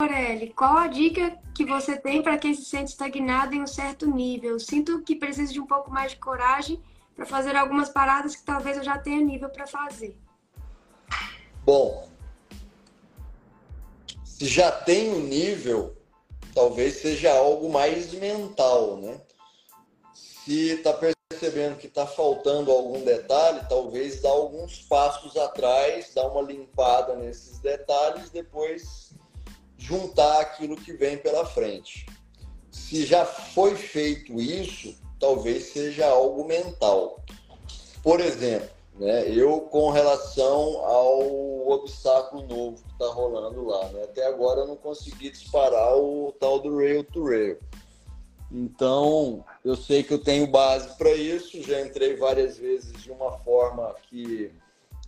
[0.02, 4.10] Morelli, qual a dica que você tem para quem se sente estagnado em um certo
[4.10, 4.58] nível?
[4.58, 6.82] Sinto que preciso de um pouco mais de coragem
[7.14, 10.18] para fazer algumas paradas que talvez eu já tenha nível para fazer.
[11.66, 12.08] Bom,
[14.24, 15.97] se já tem o nível,
[16.56, 19.20] talvez seja algo mais mental, né?
[20.14, 26.41] Se está percebendo que está faltando algum detalhe, talvez dá alguns passos atrás, dá uma
[26.41, 29.09] limpada nesses detalhes, depois
[29.80, 32.05] juntar aquilo que vem pela frente.
[32.69, 37.23] Se já foi feito isso, talvez seja algo mental.
[38.03, 44.27] Por exemplo, né, eu com relação ao obstáculo novo que está rolando lá, né, até
[44.27, 47.57] agora eu não consegui disparar o tal do rail to rail.
[48.51, 53.32] Então, eu sei que eu tenho base para isso, já entrei várias vezes de uma
[53.39, 54.51] forma que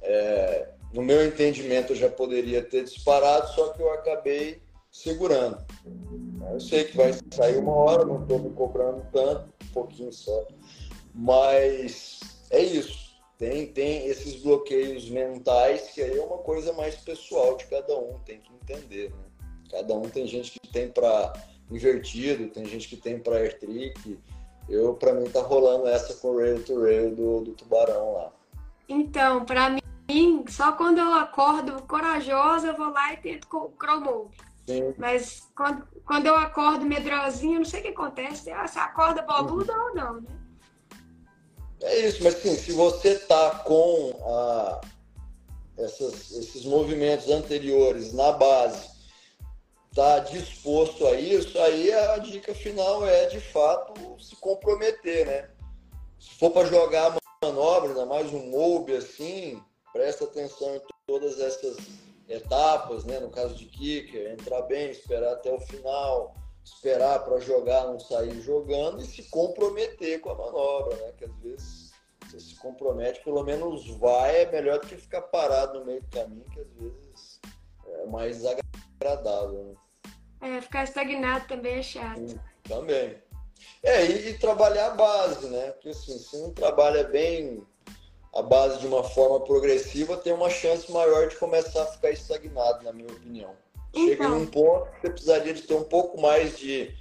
[0.01, 4.61] é, no meu entendimento, eu já poderia ter disparado, só que eu acabei
[4.91, 5.57] segurando.
[6.51, 10.47] Eu sei que vai sair uma hora, não estou me cobrando tanto, um pouquinho só.
[11.13, 12.19] Mas
[12.49, 13.11] é isso.
[13.37, 18.19] Tem, tem esses bloqueios mentais que aí é uma coisa mais pessoal de cada um,
[18.19, 19.09] tem que entender.
[19.09, 19.49] Né?
[19.71, 21.33] Cada um tem gente que tem para
[21.71, 24.19] invertido, tem gente que tem para air trick.
[24.69, 28.31] Eu, para mim, tá rolando essa com o rail to rail do, do tubarão lá.
[28.87, 29.81] Então, para mim,
[30.47, 34.31] só quando eu acordo corajosa, eu vou lá e tento com o
[34.67, 34.93] Sim.
[34.97, 38.51] Mas quando, quando eu acordo medrosinha, não sei o que acontece.
[38.51, 39.83] Você acorda boluda uhum.
[39.83, 40.29] ou não, né?
[41.81, 44.81] É isso, mas sim, se você tá com a,
[45.77, 48.87] essas, esses movimentos anteriores na base,
[49.95, 55.49] tá disposto a isso, aí a dica final é de fato se comprometer, né?
[56.19, 59.59] Se for para jogar manobra, ainda mais um MOB assim,
[59.93, 61.77] presta atenção em todas essas
[62.27, 63.19] etapas, né?
[63.19, 68.39] No caso de kicker, entrar bem, esperar até o final, esperar para jogar, não sair
[68.41, 71.13] jogando e se comprometer com a manobra, né?
[71.17, 71.91] Que às vezes
[72.25, 76.07] você se compromete, pelo menos vai, é melhor do que ficar parado no meio do
[76.07, 77.41] caminho, que às vezes
[77.87, 79.75] é mais desagradável.
[80.41, 80.57] Né?
[80.57, 82.19] É, ficar estagnado também é chato.
[82.19, 83.17] Sim, também.
[83.83, 85.71] É, e, e, trabalhar a base, né?
[85.71, 87.65] Porque assim, se não trabalha bem
[88.33, 92.83] a base de uma forma progressiva, tem uma chance maior de começar a ficar estagnado,
[92.83, 93.51] na minha opinião.
[93.89, 94.07] Então.
[94.07, 96.95] Chega num ponto que você precisaria de ter um pouco mais de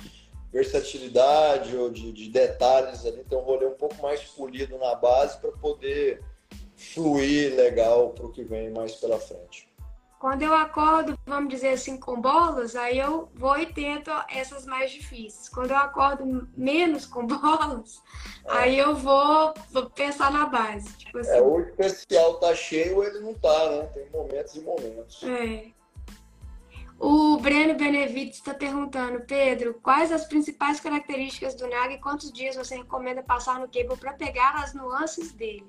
[0.52, 5.38] versatilidade ou de, de detalhes ali, ter um rolê um pouco mais polido na base
[5.38, 6.20] para poder
[6.74, 9.69] fluir legal para o que vem mais pela frente.
[10.20, 14.90] Quando eu acordo, vamos dizer assim, com bolas, aí eu vou e tento essas mais
[14.90, 15.48] difíceis.
[15.48, 18.02] Quando eu acordo menos com bolas,
[18.44, 18.52] é.
[18.52, 20.92] aí eu vou, vou, pensar na base.
[20.98, 21.30] Tipo assim.
[21.30, 23.84] É, o especial tá cheio ou ele não tá, né?
[23.94, 25.22] Tem momentos e momentos.
[25.22, 25.72] É.
[26.98, 32.56] O Breno Benevides está perguntando, Pedro, quais as principais características do NAG e quantos dias
[32.56, 35.64] você recomenda passar no cable para pegar as nuances dele?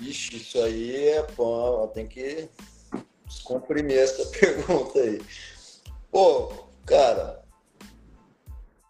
[0.00, 2.48] Ixi, isso aí é bom, tem que
[3.26, 5.20] descomprimir essa pergunta aí.
[6.10, 6.52] Pô,
[6.84, 7.42] cara,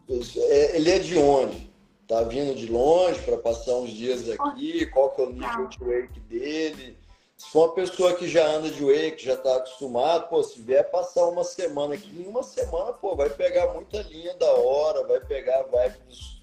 [0.09, 1.67] é, ele é de onde?
[2.07, 4.87] Tá vindo de longe para passar uns dias aqui?
[4.87, 6.99] Qual que é o nível de wake dele?
[7.37, 10.89] Se for uma pessoa que já anda de wake, já está acostumado, pô, se vier
[10.91, 15.21] passar uma semana aqui, em uma semana, pô, vai pegar muita linha da hora, vai
[15.21, 16.36] pegar a vibe dos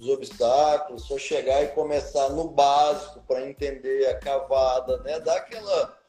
[0.00, 5.20] os obstáculos, só chegar e começar no básico para entender a cavada, né?
[5.20, 6.00] Dar aquela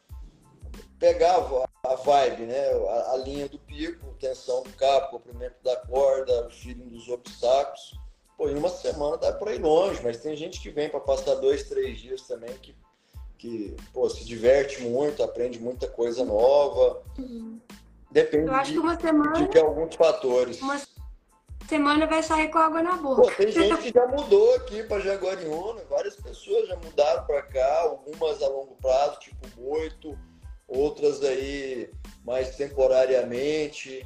[0.98, 1.38] pegar
[1.84, 2.70] a vibe, né?
[2.70, 8.00] A, a, linha do pico, tensão do cabo, comprimento da corda, o feeling dos obstáculos.
[8.38, 11.36] Pô, em uma semana dá para ir longe, mas tem gente que vem para passar
[11.36, 12.76] dois, três dias também que,
[13.38, 17.04] que pô, se diverte muito, aprende muita coisa nova.
[18.10, 20.62] Depende Eu acho de, que uma semana, de alguns fatores.
[20.62, 20.80] Uma
[21.72, 23.22] semana vai sair com água na boca.
[23.22, 27.80] Pô, tem gente que já mudou aqui para Jaguariúna, várias pessoas já mudaram para cá,
[27.84, 30.20] algumas a longo prazo, tipo oito,
[30.68, 31.90] outras aí
[32.26, 34.06] mais temporariamente.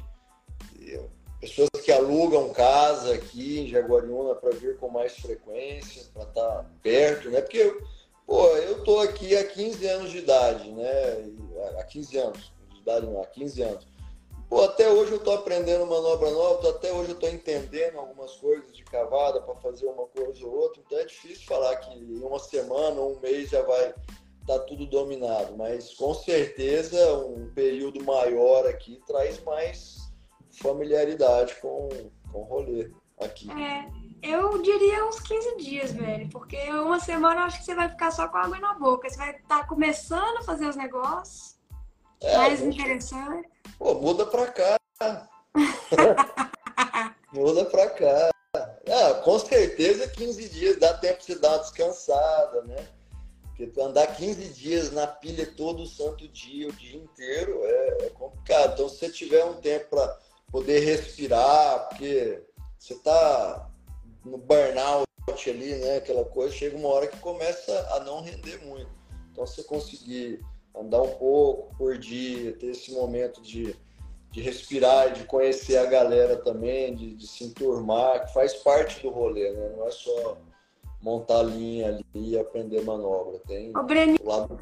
[1.40, 6.66] Pessoas que alugam casa aqui em Jaguariúna para vir com mais frequência, para estar tá
[6.84, 7.40] perto, né?
[7.40, 7.78] Porque,
[8.24, 11.32] pô, eu tô aqui há 15 anos de idade, né?
[11.80, 13.95] Há 15 anos, de idade não, há 15 anos.
[14.48, 18.76] Pô, até hoje eu estou aprendendo manobra nova, até hoje eu estou entendendo algumas coisas
[18.76, 20.80] de cavada para fazer uma coisa ou outra.
[20.84, 24.58] Então é difícil falar que em uma semana ou um mês já vai estar tá
[24.60, 25.56] tudo dominado.
[25.56, 29.96] Mas com certeza um período maior aqui traz mais
[30.62, 31.88] familiaridade com,
[32.30, 33.48] com o rolê aqui.
[33.50, 33.88] É,
[34.22, 36.28] eu diria uns 15 dias, velho.
[36.30, 39.08] Porque uma semana eu acho que você vai ficar só com água na boca.
[39.08, 41.55] Você vai estar tá começando a fazer os negócios.
[42.20, 42.74] É, mais gente...
[42.74, 43.48] interessante.
[43.78, 44.76] Pô, muda pra cá.
[47.32, 48.30] muda pra cá.
[48.54, 52.88] Ah, com certeza 15 dias dá tempo de dar uma descansada, né?
[53.56, 58.74] Porque andar 15 dias na pilha todo santo dia, o dia inteiro, é, é complicado.
[58.74, 60.18] Então, se você tiver um tempo para
[60.50, 62.42] poder respirar, porque
[62.78, 63.70] você tá
[64.24, 65.06] no burnout
[65.46, 65.96] ali, né?
[65.96, 68.90] Aquela coisa, chega uma hora que começa a não render muito.
[69.32, 70.40] Então, se você conseguir
[70.76, 73.74] andar um pouco por dia, ter esse momento de,
[74.30, 79.10] de respirar, de conhecer a galera também, de, de se enturmar, que faz parte do
[79.10, 79.72] rolê, né?
[79.76, 80.36] Não é só
[81.00, 83.40] montar a linha ali e aprender manobra.
[83.46, 84.60] Tem Ô, o lado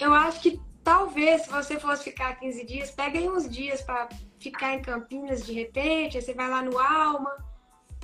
[0.00, 4.08] Eu acho que talvez se você fosse ficar 15 dias, pega aí uns dias para
[4.38, 7.36] ficar em Campinas de repente, aí você vai lá no Alma,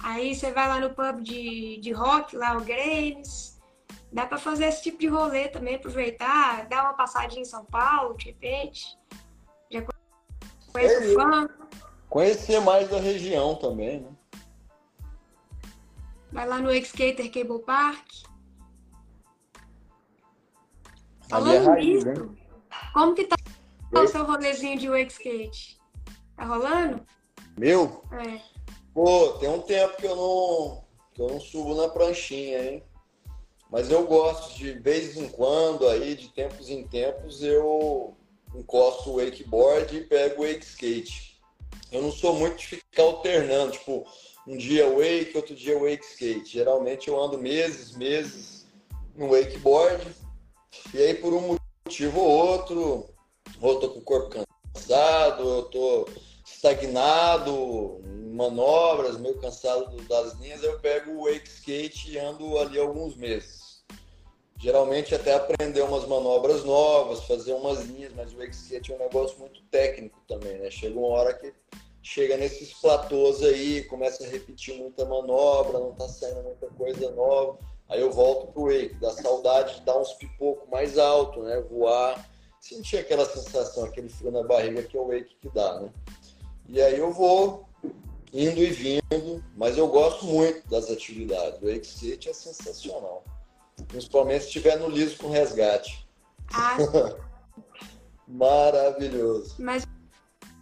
[0.03, 3.52] aí você vai lá no pub de, de rock, lá o Graves,
[4.13, 8.15] Dá para fazer esse tipo de rolê também, aproveitar, dar uma passadinha em São Paulo,
[8.15, 8.99] de repente.
[9.71, 9.83] Já
[10.71, 11.49] conhece é, o fã.
[12.11, 14.11] Conhecer mais da região também, né?
[16.31, 18.07] Vai lá no X-Skater Cable Park.
[21.29, 22.37] Falando nisso,
[22.93, 23.37] como que tá
[23.95, 25.81] o seu rolezinho de wake skate?
[26.37, 27.07] Tá rolando?
[27.57, 28.05] Meu?
[28.13, 28.41] É.
[28.93, 30.85] Pô, tem um tempo que eu não,
[31.15, 32.85] que eu não subo na pranchinha, hein?
[33.73, 38.15] Mas eu gosto de vez em quando, aí, de tempos em tempos, eu
[38.55, 41.41] encosto o wakeboard e pego o wake skate.
[41.91, 44.07] Eu não sou muito de ficar alternando, tipo,
[44.47, 46.53] um dia wake, outro dia wake skate.
[46.53, 48.67] Geralmente eu ando meses, meses
[49.17, 50.07] no wakeboard,
[50.93, 51.57] e aí por um
[51.87, 53.09] motivo ou outro,
[53.59, 54.45] ou tô com o corpo
[54.75, 56.09] cansado, eu tô
[56.45, 58.03] estagnado,
[58.43, 63.83] manobras, meio cansado das linhas, eu pego o wake skate e ando ali alguns meses.
[64.59, 68.99] Geralmente até aprender umas manobras novas, fazer umas linhas, mas o wake skate é um
[68.99, 70.71] negócio muito técnico também, né?
[70.71, 71.53] Chega uma hora que
[72.03, 77.59] chega nesses platôs aí, começa a repetir muita manobra, não tá saindo muita coisa nova.
[77.89, 81.61] Aí eu volto pro wake, dá saudade de dar uns pipocos mais alto, né?
[81.71, 82.29] Voar,
[82.61, 85.91] sentir aquela sensação, aquele frio na barriga que é o wake que dá, né?
[86.69, 87.67] E aí eu vou
[88.33, 91.61] indo e vindo, mas eu gosto muito das atividades.
[91.61, 93.25] O Skate é sensacional.
[93.89, 96.07] Principalmente se estiver no liso com resgate.
[96.53, 96.77] Ah.
[98.27, 99.57] Maravilhoso.
[99.59, 99.85] Mas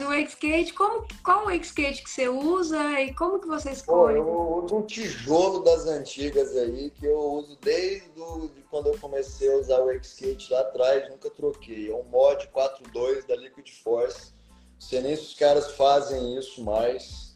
[0.01, 4.17] o Wake Skate, como, qual Wake Skate que você usa e como que você escolhe?
[4.17, 8.89] Pô, eu uso um tijolo das antigas aí, que eu uso desde do, de quando
[8.89, 11.91] eu comecei a usar o Wake Skate lá atrás, nunca troquei.
[11.91, 14.33] É um mod 4.2 da Liquid Force
[14.81, 17.30] não sei nem se os caras fazem isso mais.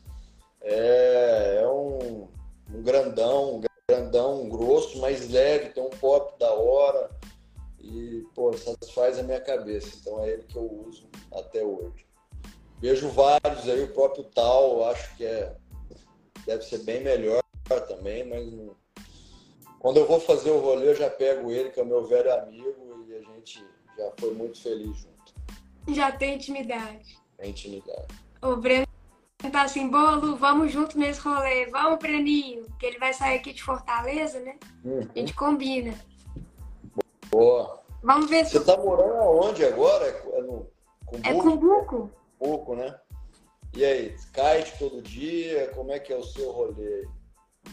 [0.65, 2.29] É, é um,
[2.73, 7.11] um grandão, um grandão, um grosso, mais leve, tem um pop da hora.
[7.81, 9.97] E, pô, satisfaz a minha cabeça.
[10.01, 12.07] Então é ele que eu uso até hoje.
[12.81, 15.55] Vejo vários aí, o próprio Tal, acho que é,
[16.47, 17.43] deve ser bem melhor
[17.89, 18.75] também, mas não...
[19.79, 22.33] quando eu vou fazer o rolê, eu já pego ele, que é o meu velho
[22.33, 23.65] amigo, e a gente
[23.97, 25.35] já foi muito feliz junto.
[25.89, 28.07] Já tem intimidade a intimidade.
[28.43, 28.87] O Breno
[29.51, 33.63] tá assim, bolo, vamos junto nesse rolê, vamos, Breninho, que ele vai sair aqui de
[33.63, 34.57] Fortaleza, né?
[34.85, 35.09] Uhum.
[35.15, 35.95] A gente combina.
[37.31, 37.83] Boa.
[38.03, 38.53] Vamos ver se.
[38.53, 40.07] Você tá morando aonde agora?
[40.07, 40.69] É no
[41.07, 42.11] Cumbuco?
[42.39, 42.75] É Cumbuco.
[42.77, 42.95] Né?
[43.75, 45.69] E aí, kite todo dia?
[45.75, 47.09] Como é que é o seu rolê?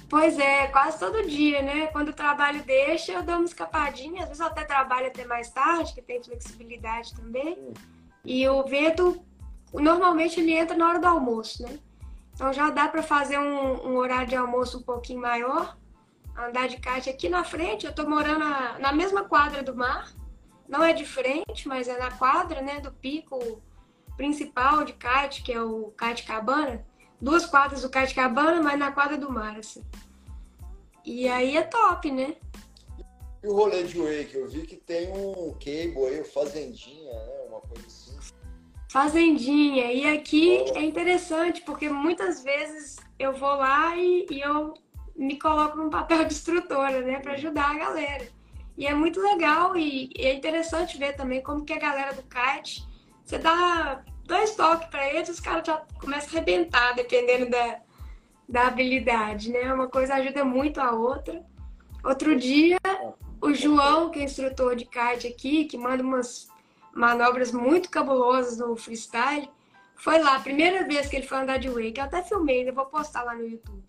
[0.09, 1.87] Pois é, quase todo dia, né?
[1.87, 4.21] Quando o trabalho deixa, eu dou uma escapadinha.
[4.21, 7.57] Às vezes eu até trabalho até mais tarde, que tem flexibilidade também.
[7.59, 7.73] Hum.
[8.23, 9.21] E o vento
[9.73, 11.79] normalmente ele entra na hora do almoço, né?
[12.33, 15.77] Então já dá para fazer um, um, horário de almoço um pouquinho maior,
[16.37, 17.85] andar de kite aqui na frente.
[17.85, 20.11] Eu tô morando na, na mesma quadra do mar,
[20.67, 23.61] não é de frente, mas é na quadra, né, do pico
[24.17, 26.85] principal de kite, que é o kite cabana.
[27.19, 29.83] Duas quadras do kite cabana, mas na quadra do mar, assim.
[31.05, 32.35] E aí é top, né?
[33.43, 34.35] E o rolê de wake?
[34.35, 37.45] Eu vi que tem um cable aí, fazendinha, né?
[37.47, 38.10] Uma coisa assim.
[38.91, 39.89] Fazendinha.
[39.93, 44.73] E aqui é interessante, porque muitas vezes eu vou lá e, e eu
[45.15, 48.27] me coloco num papel de instrutora, né, para ajudar a galera.
[48.77, 52.23] E é muito legal e, e, é interessante ver também como que a galera do
[52.23, 52.85] kite,
[53.23, 57.79] você dá dois toques para eles, os caras já começam a arrebentar, dependendo da,
[58.49, 59.73] da habilidade, né?
[59.73, 61.41] Uma coisa ajuda muito a outra.
[62.03, 62.77] Outro dia,
[63.39, 66.50] o João, que é instrutor de kite aqui, que manda umas
[66.93, 69.49] manobras muito cabulosas no freestyle.
[69.95, 71.95] Foi lá, a primeira vez que ele foi andar de wake.
[71.97, 73.83] Eu até filmei, vou postar lá no YouTube.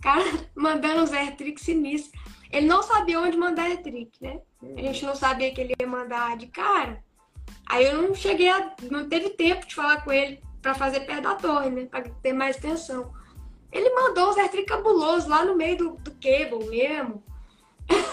[0.00, 0.24] Cara,
[0.54, 2.20] mandando uns air tricks sinistros.
[2.50, 4.40] Ele não sabia onde mandar air trick, né?
[4.76, 7.04] A gente não sabia que ele ia mandar de cara.
[7.66, 8.74] Aí eu não cheguei a.
[8.90, 11.86] Não teve tempo de falar com ele para fazer perto da torre, né?
[11.86, 13.12] Pra ter mais atenção.
[13.70, 17.22] Ele mandou uns air tricks cabulosos lá no meio do, do cable mesmo.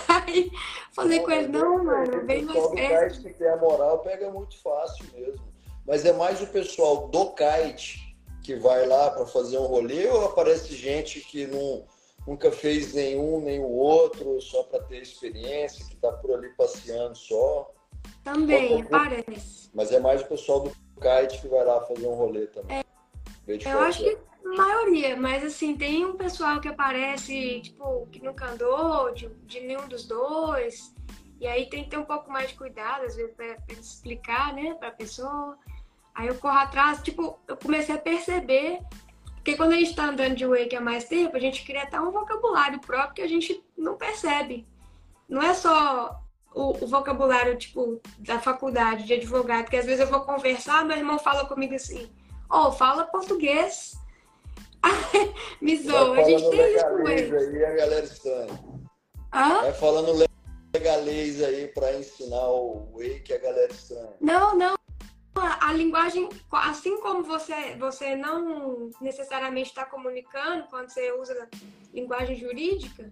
[0.07, 0.51] Aí
[0.93, 3.21] falei com ele, não, mano, vem mais perto.
[3.21, 5.43] que tem a moral pega muito fácil mesmo.
[5.85, 10.25] Mas é mais o pessoal do kite que vai lá para fazer um rolê ou
[10.25, 11.83] aparece gente que não,
[12.27, 17.15] nunca fez nenhum nem o outro, só para ter experiência, que tá por ali passeando
[17.15, 17.71] só?
[18.23, 19.69] Também, aparece.
[19.73, 20.71] Mas é mais o pessoal do
[21.01, 22.77] kite que vai lá fazer um rolê também.
[22.77, 22.83] É,
[23.47, 29.11] eu acho que maioria, mas assim, tem um pessoal que aparece, tipo, que nunca andou,
[29.13, 30.93] de, de nenhum dos dois.
[31.39, 34.73] E aí tem que ter um pouco mais de cuidado, às vezes, pra explicar, né,
[34.75, 35.57] pra pessoa.
[36.13, 38.79] Aí eu corro atrás, tipo, eu comecei a perceber,
[39.35, 41.99] porque quando a gente tá andando de wake há mais tempo, a gente cria até
[41.99, 44.65] um vocabulário próprio que a gente não percebe.
[45.27, 46.21] Não é só
[46.53, 50.95] o, o vocabulário, tipo, da faculdade de advogado, porque às vezes eu vou conversar, meu
[50.95, 52.09] irmão fala comigo assim,
[52.49, 53.99] ó, oh, fala português,
[55.61, 57.37] Me zoa, a gente tem isso com ele.
[57.37, 58.59] Aí, a galera estranha.
[59.33, 59.61] Hã?
[59.61, 60.25] Vai falando
[60.73, 64.13] legalês aí para ensinar o Wake que a galera estranha.
[64.19, 64.75] Não, não.
[65.35, 71.49] A, a linguagem, assim como você, você não necessariamente está comunicando quando você usa
[71.93, 73.11] linguagem jurídica,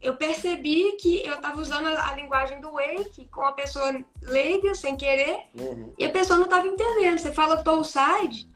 [0.00, 3.92] eu percebi que eu estava usando a, a, linguagem do Wake com a pessoa
[4.22, 5.92] leiga, sem querer, uhum.
[5.98, 7.18] e a pessoa não estava entendendo.
[7.18, 8.48] Você fala toll side,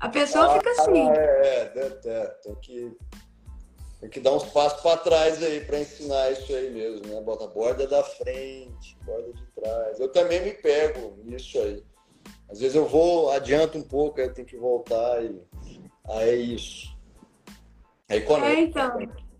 [0.00, 1.10] a pessoa ah, fica assim.
[1.10, 1.72] É,
[2.06, 2.96] é, tem que
[4.00, 7.20] tem que dar uns passos para trás aí para ensinar isso aí mesmo, né?
[7.20, 10.00] Bota borda da frente, borda de trás.
[10.00, 11.84] Eu também me pego nisso aí.
[12.50, 15.38] Às vezes eu vou, adianto um pouco, aí eu tenho que voltar e
[16.08, 16.96] aí é isso.
[18.08, 18.58] Aí conecta.
[18.58, 19.30] É, então.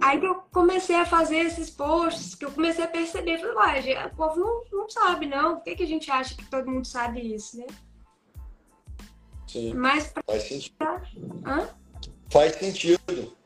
[0.00, 4.06] Aí que eu comecei a fazer esses posts, que eu comecei a perceber, falei, uai,
[4.06, 5.56] o povo não, não sabe, não.
[5.56, 7.66] Por que, que a gente acha que todo mundo sabe isso, né?
[9.48, 9.74] Sim.
[9.74, 10.22] Mas pra...
[10.24, 10.76] Faz sentido.
[11.44, 11.68] Hã?
[12.30, 13.36] Faz sentido.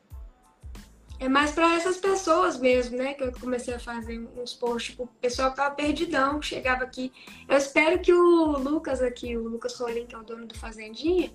[1.21, 3.15] É mais para essas pessoas mesmo, né?
[3.15, 7.13] Que eu comecei a fazer uns posts, tipo, o pessoal que tava perdidão, chegava aqui.
[7.49, 11.33] Eu espero que o Lucas aqui, o Lucas Rolim, que é o dono do Fazendinha,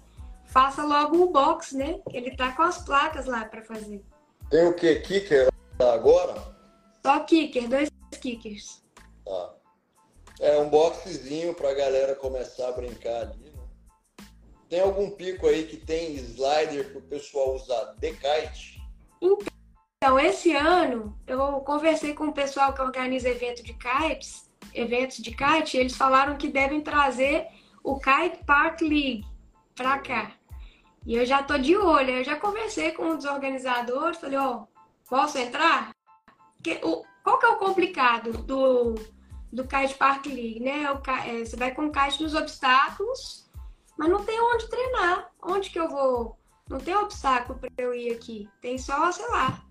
[0.47, 2.01] faça logo o box, né?
[2.11, 4.03] Ele tá com as placas lá para fazer.
[4.49, 4.93] Tem o que?
[4.97, 5.47] Kicker
[5.79, 6.35] agora?
[7.05, 7.89] Só kicker, dois
[8.19, 8.83] kickers.
[9.23, 9.53] Tá.
[10.41, 13.46] É um boxezinho pra galera começar a brincar ali?
[14.69, 18.81] Tem algum pico aí que tem slider pro pessoal usar de kite?
[19.21, 25.31] Então, esse ano eu conversei com o pessoal que organiza evento de kites, eventos de
[25.31, 27.47] kite, e eles falaram que devem trazer
[27.83, 29.25] o Kite Park League
[29.73, 30.33] pra cá.
[31.05, 34.63] E eu já tô de olho, eu já conversei com um dos organizadores, falei, ó,
[34.63, 34.67] oh,
[35.09, 35.95] posso entrar?
[36.61, 38.95] Que, o, qual que é o complicado do,
[39.51, 40.91] do Kite Park League, né?
[40.91, 43.46] O, é, você vai com o kite nos obstáculos,
[43.97, 45.31] mas não tem onde treinar.
[45.41, 46.37] Onde que eu vou?
[46.69, 48.49] Não tem obstáculo para eu ir aqui.
[48.61, 49.61] Tem só, sei lá,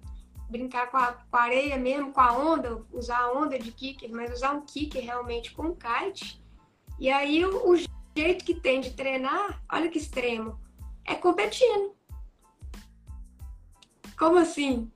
[0.49, 4.11] brincar com a, com a, areia mesmo, com a onda, usar a onda de kicker,
[4.11, 6.43] mas usar um kicker realmente com kite.
[6.99, 7.77] E aí o, o
[8.16, 10.59] jeito que tem de treinar, olha que extremo
[11.05, 11.95] é competindo.
[14.18, 14.91] Como assim?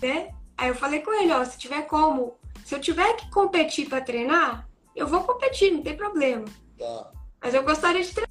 [0.00, 0.34] Né?
[0.56, 4.00] Aí eu falei com ele, ó, se tiver como, se eu tiver que competir para
[4.00, 6.44] treinar, eu vou competir, não tem problema.
[6.78, 7.12] Tá.
[7.40, 8.25] Mas eu gostaria de treinar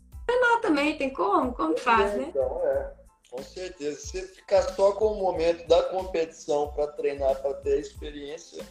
[0.62, 1.54] também, tem como?
[1.54, 2.26] Como faz, é, né?
[2.30, 2.92] Então, é.
[3.30, 4.00] Com certeza.
[4.00, 8.64] Se você ficar só com o momento da competição para treinar, para ter experiência,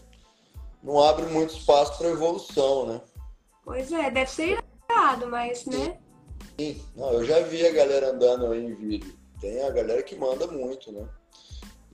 [0.82, 3.00] não abre muito espaço para evolução, né?
[3.64, 5.98] Pois é, deve ser errado, mas, né?
[6.58, 9.14] Sim, não, eu já vi a galera andando aí em vídeo.
[9.40, 11.06] Tem a galera que manda muito, né?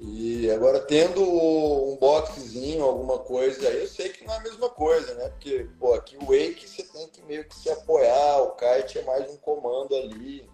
[0.03, 4.71] E agora tendo um boxezinho, alguma coisa aí, eu sei que não é a mesma
[4.71, 5.29] coisa, né?
[5.29, 9.05] Porque, pô, aqui o Wake você tem que meio que se apoiar, o kite é
[9.05, 10.49] mais um comando ali.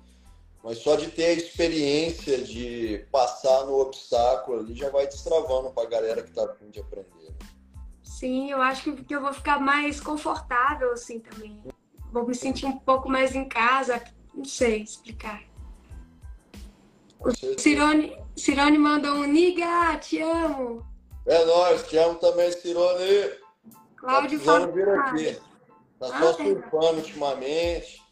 [0.65, 5.85] Mas só de ter a experiência de passar no obstáculo ali já vai destravando pra
[5.85, 7.07] galera que tá a fim de aprender.
[7.29, 7.47] Né?
[8.03, 11.63] Sim, eu acho que eu vou ficar mais confortável assim também
[12.17, 14.03] vou me sentir um pouco mais em casa,
[14.35, 15.43] não sei explicar.
[17.21, 20.87] O Cirone, Cirone mandou um Niga, te amo.
[21.27, 23.31] É nóis, te amo também, Cirone.
[23.97, 25.41] Cláudio tá vir aqui.
[25.99, 28.03] Tá só ah, surfando ultimamente.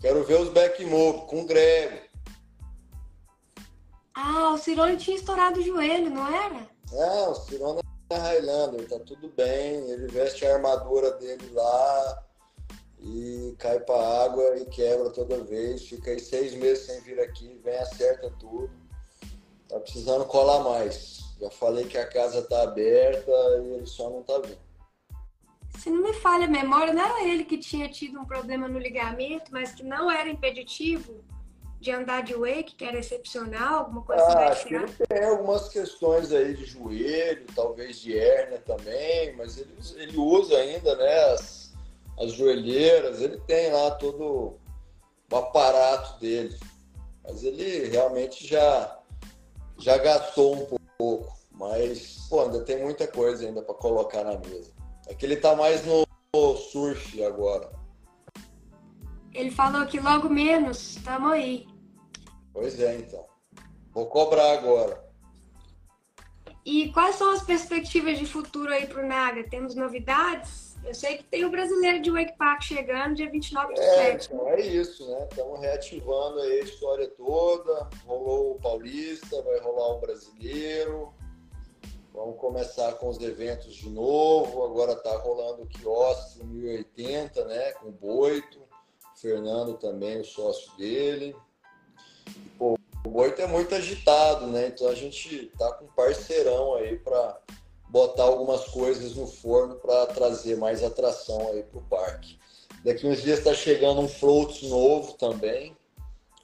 [0.00, 1.98] Quero ver os back move com o Grego.
[4.14, 6.68] Ah, o Cirone tinha estourado o joelho, não era?
[6.92, 9.90] Não, o Cirone é Highlander, tá tudo bem.
[9.90, 12.22] Ele veste a armadura dele lá
[13.00, 15.88] e cai para água e quebra toda vez.
[15.88, 18.83] Fica aí seis meses sem vir aqui, vem, acerta tudo.
[19.74, 21.34] Tá precisando colar mais.
[21.40, 23.32] Já falei que a casa tá aberta
[23.64, 24.56] e ele só não tá vindo.
[25.76, 28.78] Se não me falha a memória, não era ele que tinha tido um problema no
[28.78, 31.24] ligamento, mas que não era impeditivo
[31.80, 34.52] de andar de wake, que era excepcional, alguma coisa ah, assim?
[34.52, 39.74] Acho que ele tem algumas questões aí de joelho, talvez de hérnia também, mas ele,
[39.96, 41.74] ele usa ainda, né, as,
[42.20, 44.56] as joelheiras, ele tem lá todo
[45.32, 46.56] o aparato dele.
[47.24, 48.98] Mas ele realmente já,
[49.78, 51.34] já gastou um pouco.
[51.50, 54.72] Mas, pô, ainda tem muita coisa ainda para colocar na mesa.
[55.06, 56.04] É que ele tá mais no
[56.56, 57.70] surf agora.
[59.32, 61.66] Ele falou que logo menos, tamo aí.
[62.52, 63.24] Pois é, então.
[63.92, 65.04] Vou cobrar agora.
[66.64, 69.48] E quais são as perspectivas de futuro aí pro Naga?
[69.48, 70.73] Temos novidades?
[70.86, 74.26] Eu sei que tem o brasileiro de Wake Park chegando dia 29 de é, 7.
[74.26, 75.26] Então é isso, né?
[75.30, 77.88] Estamos reativando aí a história toda.
[78.04, 81.14] Rolou o Paulista, vai rolar o brasileiro.
[82.12, 84.62] Vamos começar com os eventos de novo.
[84.64, 87.72] Agora está rolando o quiosque 1080, né?
[87.72, 88.60] Com o Boito.
[88.60, 91.34] O Fernando também, o sócio dele.
[92.58, 94.68] Pô, o Boito é muito agitado, né?
[94.68, 97.40] Então a gente tá com um parceirão aí para
[97.94, 102.40] botar algumas coisas no forno para trazer mais atração aí para o parque.
[102.84, 105.76] Daqui uns dias está chegando um float novo também,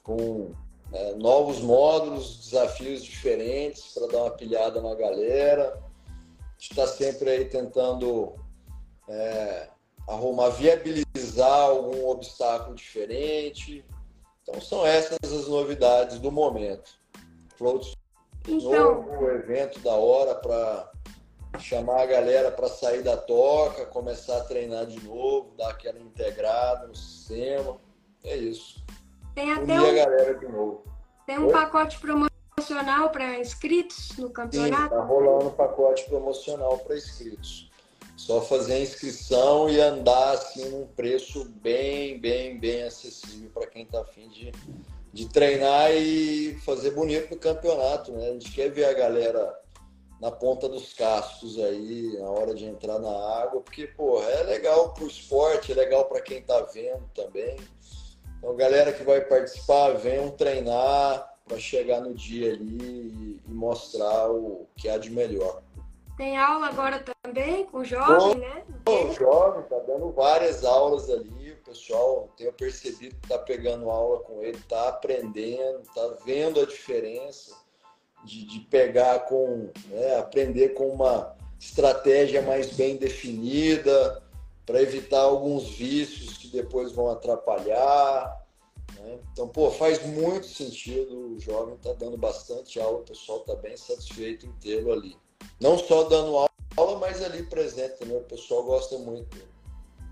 [0.01, 0.53] com
[0.93, 5.77] é, novos módulos, desafios diferentes para dar uma pilhada na galera.
[6.07, 8.33] A gente está sempre aí tentando
[9.09, 9.67] é,
[10.07, 13.83] arrumar, viabilizar algum obstáculo diferente.
[14.41, 16.91] Então são essas as novidades do momento.
[17.57, 17.93] Float
[18.47, 18.71] então...
[18.71, 20.90] novo, evento da hora para
[21.59, 26.87] chamar a galera para sair da toca, começar a treinar de novo, dar aquela integrada
[26.87, 27.77] no sistema.
[28.23, 28.83] É isso.
[29.35, 30.83] Tem até Unir um, a galera de novo.
[31.25, 31.51] Tem um Oi?
[31.51, 34.83] pacote promocional para inscritos no campeonato?
[34.83, 37.69] Sim, tá rolando um pacote promocional para inscritos.
[38.15, 43.83] Só fazer a inscrição e andar assim num preço bem, bem, bem acessível para quem
[43.83, 44.51] está afim de,
[45.11, 48.29] de treinar e fazer bonito no campeonato, né?
[48.29, 49.59] A gente quer ver a galera
[50.21, 54.93] na ponta dos cascos aí, na hora de entrar na água, porque, pô, é legal
[54.93, 57.57] pro esporte, é legal para quem tá vendo também.
[58.37, 64.67] Então, galera que vai participar, venham treinar para chegar no dia ali e mostrar o
[64.75, 65.63] que há de melhor.
[66.15, 68.63] Tem aula agora também com jovem, né?
[68.87, 71.51] O jovem, tá dando várias aulas ali.
[71.51, 76.65] O pessoal, tenho percebido que tá pegando aula com ele, tá aprendendo, tá vendo a
[76.65, 77.60] diferença
[78.23, 84.23] de, de pegar com, né, aprender com uma estratégia mais bem definida
[84.65, 88.45] para evitar alguns vícios que depois vão atrapalhar.
[88.95, 89.19] Né?
[89.31, 91.35] Então, pô, faz muito sentido.
[91.35, 95.15] O jovem tá dando bastante aula, o pessoal tá bem satisfeito em tê-lo ali
[95.59, 96.35] não só dando
[96.77, 98.17] aula, mas ali presente também.
[98.17, 99.37] O pessoal gosta muito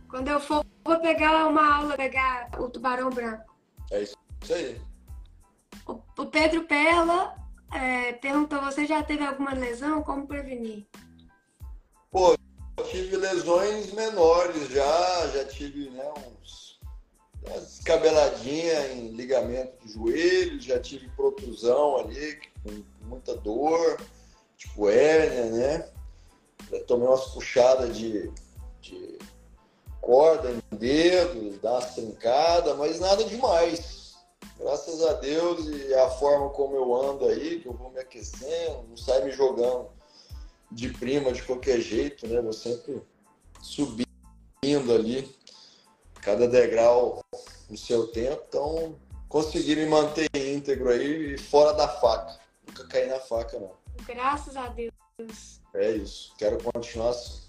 [0.09, 3.55] Quando eu for, vou pegar uma aula, pegar o tubarão branco.
[3.91, 4.15] É isso
[4.53, 4.79] aí.
[5.87, 7.35] O, o Pedro Perla
[7.71, 10.01] é, perguntou: você já teve alguma lesão?
[10.03, 10.85] Como prevenir?
[12.11, 12.35] Pô,
[12.77, 16.79] eu tive lesões menores já, já tive né, uns
[17.43, 23.97] descabeladinha em ligamento de joelho, já tive protrusão ali, com muita dor
[24.59, 25.89] tipo hérnia, né?
[26.69, 28.31] Já tomei umas puxadas de,
[28.81, 29.17] de
[30.01, 33.98] corda em dedos, dar umas trincadas, mas nada demais.
[34.59, 38.83] Graças a Deus e a forma como eu ando aí, que eu vou me aquecendo,
[38.89, 39.87] não sai me jogando
[40.69, 42.41] de prima de qualquer jeito, né?
[42.41, 43.01] Vou sempre
[43.61, 45.33] subindo ali,
[46.21, 47.21] cada degrau
[47.69, 48.43] no seu tempo.
[48.49, 48.99] Então,
[49.29, 52.37] consegui me manter íntegro aí e fora da faca.
[52.67, 53.71] Nunca caí na faca, não.
[54.05, 54.93] Graças a Deus.
[55.73, 56.33] É isso.
[56.37, 57.48] Quero continuar assim.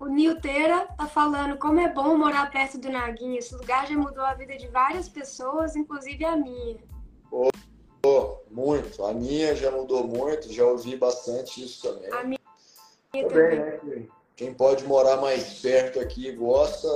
[0.00, 3.38] O Nilteira tá falando como é bom morar perto do Naguinho.
[3.38, 6.78] Esse lugar já mudou a vida de várias pessoas, inclusive a minha.
[7.30, 7.50] Oh,
[8.06, 9.04] oh, muito.
[9.04, 10.50] A minha já mudou muito.
[10.50, 12.10] Já ouvi bastante isso também.
[12.14, 12.38] A minha,
[13.12, 13.28] também.
[13.28, 14.00] também.
[14.00, 14.08] Né?
[14.34, 16.88] Quem pode morar mais perto aqui e gosta,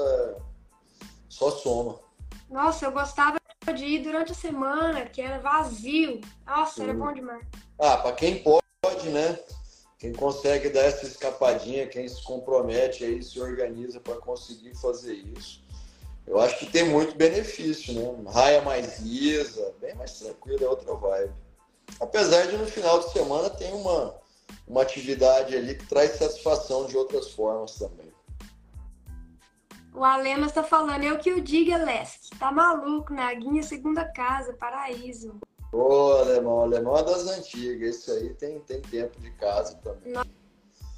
[1.29, 2.01] só soma.
[2.49, 3.37] Nossa, eu gostava
[3.77, 6.23] de ir durante a semana, que era vazio.
[6.47, 6.85] Nossa, Sim.
[6.85, 7.47] era bom demais.
[7.79, 9.39] Ah, para quem pode, né?
[10.05, 15.65] Quem consegue dar essa escapadinha, quem se compromete aí, se organiza para conseguir fazer isso.
[16.27, 18.31] Eu acho que tem muito benefício, né?
[18.31, 21.33] Raia mais lisa, bem mais tranquila, é outra vibe.
[21.99, 24.15] Apesar de no final de semana tem uma,
[24.69, 28.13] uma atividade ali que traz satisfação de outras formas também.
[29.95, 32.29] O Alema está falando, eu que o diga, Leste.
[32.39, 35.41] Tá maluco, Naguinha, segunda casa, paraíso.
[35.75, 37.97] Ô, alemão, alemão é das antigas.
[37.97, 40.15] Isso aí tem, tem tempo de casa também.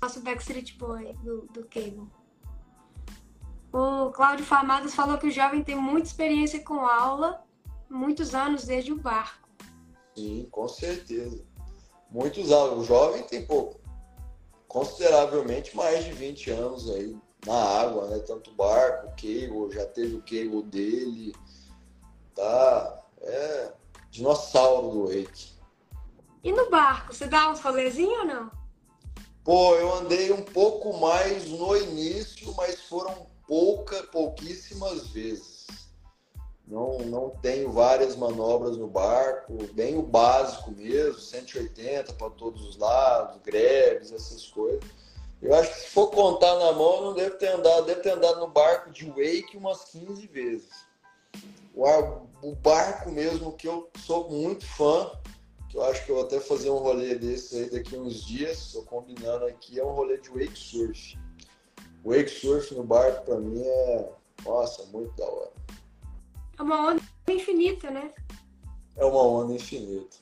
[0.02, 2.06] Nosso Backstreet Boy do, do Cable.
[3.72, 7.42] O Cláudio Famadas falou que o jovem tem muita experiência com aula,
[7.88, 9.48] muitos anos desde o barco.
[10.14, 11.42] Sim, com certeza.
[12.10, 12.80] Muitos anos.
[12.80, 13.80] O jovem tem pouco,
[14.68, 17.16] consideravelmente mais de 20 anos aí
[17.46, 18.18] na água, né?
[18.18, 21.34] Tanto barco, cable, já teve o cable dele,
[22.34, 23.02] tá?
[23.22, 23.72] É,
[24.16, 25.52] dinossauro do wake.
[26.42, 28.50] E no barco, você dá uns rolezinhos ou não?
[29.44, 35.66] Pô, eu andei um pouco mais no início, mas foram pouca, pouquíssimas vezes.
[36.66, 42.76] Não, não tenho várias manobras no barco, bem o básico mesmo, 180 para todos os
[42.76, 44.82] lados, greves, essas coisas.
[45.40, 48.40] Eu acho que se for contar na mão, não devo ter andado, devo ter andado
[48.40, 50.86] no barco de wake umas 15 vezes
[51.76, 55.10] o, o barco mesmo, que eu sou muito fã,
[55.68, 58.58] que eu acho que eu vou até fazer um rolê desse aí daqui uns dias,
[58.58, 61.18] estou combinando aqui, é um rolê de wake surf.
[62.04, 64.10] Wake surf no barco para mim é,
[64.44, 65.52] nossa, muito da hora.
[66.58, 68.12] É uma onda infinita, né?
[68.96, 70.16] É uma onda infinita.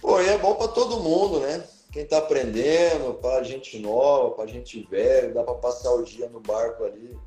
[0.00, 1.66] Pô, e é bom para todo mundo, né?
[1.90, 6.38] Quem tá aprendendo, para gente nova, para gente velha, dá para passar o dia no
[6.38, 7.18] barco ali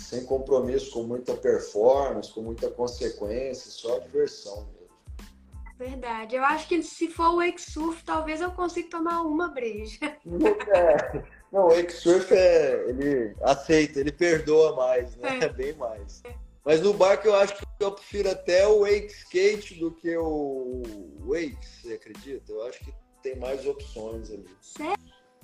[0.00, 4.80] sem compromisso com muita performance, com muita consequência, só diversão mesmo.
[5.78, 6.36] Verdade.
[6.36, 9.98] Eu acho que se for o wake surf, talvez eu consiga tomar uma breja.
[10.68, 11.40] É.
[11.50, 15.40] Não, o wake surf é, ele aceita, ele perdoa mais, né?
[15.40, 15.48] É.
[15.50, 16.22] Bem mais.
[16.64, 20.82] Mas no barco eu acho que eu prefiro até o wake skate do que o
[21.26, 22.52] wake, você acredita?
[22.52, 24.46] Eu acho que tem mais opções ali.
[24.60, 24.98] Sério?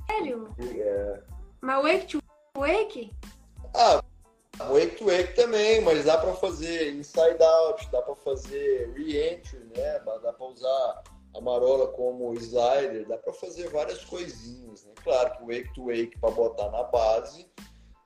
[0.07, 0.49] Sério?
[0.61, 1.23] É.
[1.61, 2.23] Mas wake to
[2.57, 3.11] wake?
[3.74, 4.03] Ah,
[4.65, 9.99] wake to wake também, mas dá para fazer inside out, dá para fazer re-entry, né?
[10.23, 11.03] Dá para usar
[11.35, 14.93] a marola como slider, dá para fazer várias coisinhas, né?
[15.03, 17.47] Claro que wake to wake para botar na base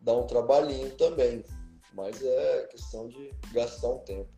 [0.00, 1.44] dá um trabalhinho também,
[1.92, 4.30] mas é questão de gastar um tempo.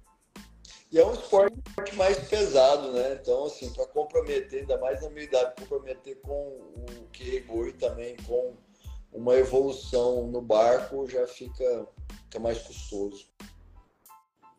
[0.91, 1.57] E é um esporte
[1.95, 3.19] mais pesado, né?
[3.21, 8.17] Então, assim, para comprometer, ainda mais na minha idade, comprometer com o cable e também
[8.27, 8.57] com
[9.13, 11.87] uma evolução no barco já fica,
[12.25, 13.27] fica mais custoso.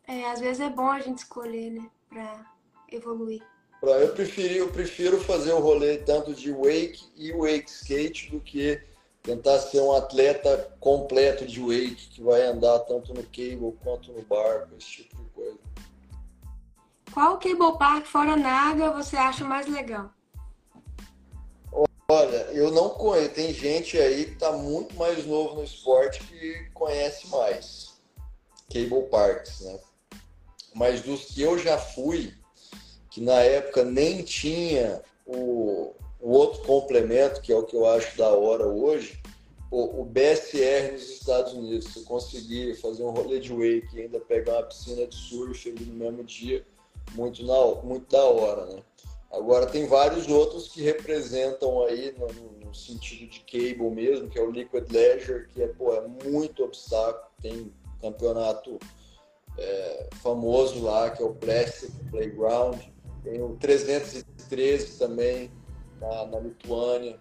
[0.08, 1.90] É, às vezes é bom a gente escolher, né?
[2.10, 2.46] Para
[2.92, 3.42] evoluir.
[3.82, 8.82] Eu preferi, eu prefiro fazer o rolê tanto de wake e wake skate do que
[9.22, 14.22] tentar ser um atleta completo de wake que vai andar tanto no cable quanto no
[14.22, 15.60] barco, esse tipo de coisa.
[17.14, 20.12] Qual cable park fora Naga você acha mais legal?
[22.14, 23.34] Olha, eu não conheço.
[23.34, 27.94] Tem gente aí que está muito mais novo no esporte que conhece mais
[28.72, 29.80] cable parks, né?
[30.76, 32.32] Mas dos que eu já fui,
[33.10, 38.16] que na época nem tinha o, o outro complemento, que é o que eu acho
[38.16, 39.20] da hora hoje,
[39.72, 41.94] o, o BSR nos Estados Unidos.
[41.94, 45.68] Se eu conseguir fazer um rolê de wake e ainda pegar uma piscina de surf
[45.68, 46.64] ali no mesmo dia,
[47.16, 48.84] muito, na, muito da hora, né?
[49.34, 52.28] Agora tem vários outros que representam aí no,
[52.66, 56.64] no, sentido de cable mesmo, que é o Liquid Leisure, que é, pô, é muito
[56.64, 58.80] obstáculo, tem campeonato
[59.58, 62.80] é, famoso lá, que é o Plastic Playground,
[63.24, 65.52] tem o 313 também
[66.00, 67.20] na, na Lituânia,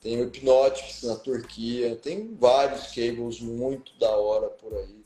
[0.00, 5.02] tem o Hypnotics na Turquia, tem vários cables muito da hora por aí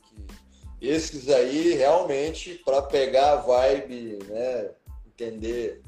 [0.81, 4.71] esses aí realmente para pegar a vibe, né,
[5.07, 5.83] entender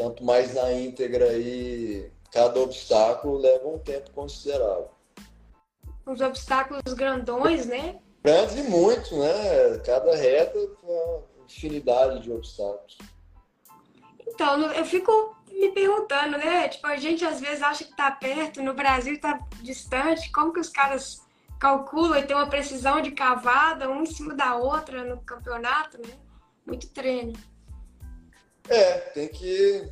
[0.00, 4.88] tanto mais na íntegra aí, cada obstáculo leva um tempo considerável.
[6.06, 7.98] Os obstáculos grandões, né?
[8.24, 9.78] Grandes e muitos, né?
[9.84, 12.96] Cada reta uma infinidade de obstáculos.
[14.26, 16.68] Então, eu fico me perguntando, né?
[16.68, 20.60] Tipo, a gente às vezes acha que tá perto, no Brasil tá distante, como que
[20.60, 21.20] os caras
[21.58, 26.14] calcula e tem uma precisão de cavada, um em cima da outra no campeonato, né?
[26.66, 27.34] Muito treino.
[28.70, 29.90] É, tem que.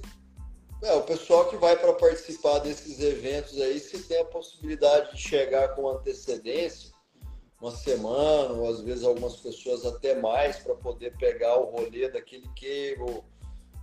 [0.84, 5.20] É, o pessoal que vai para participar desses eventos aí, se tem a possibilidade de
[5.20, 6.92] chegar com antecedência,
[7.60, 12.46] uma semana, ou às vezes algumas pessoas até mais, para poder pegar o rolê daquele
[12.54, 13.24] cable,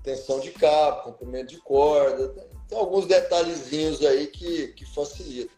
[0.02, 2.30] tensão de cabo, comprimento de corda.
[2.70, 5.54] Tem alguns detalhezinhos aí que, que facilitam.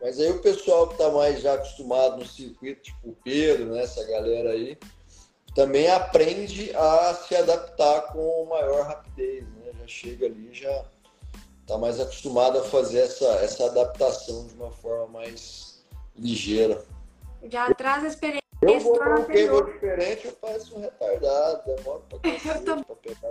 [0.00, 3.82] Mas aí o pessoal que está mais já acostumado no circuito, tipo o Pedro, né,
[3.82, 4.78] essa galera aí,
[5.54, 9.72] também aprende a se adaptar com maior rapidez, né?
[9.80, 10.84] Já chega ali, já
[11.62, 15.84] está mais acostumado a fazer essa, essa adaptação de uma forma mais
[16.16, 16.84] ligeira.
[17.50, 18.42] Já traz a experiência.
[18.60, 22.18] Eu vou um cable diferente, eu pareço um retardado, demoro para
[22.84, 22.96] tô...
[22.96, 23.30] pegar.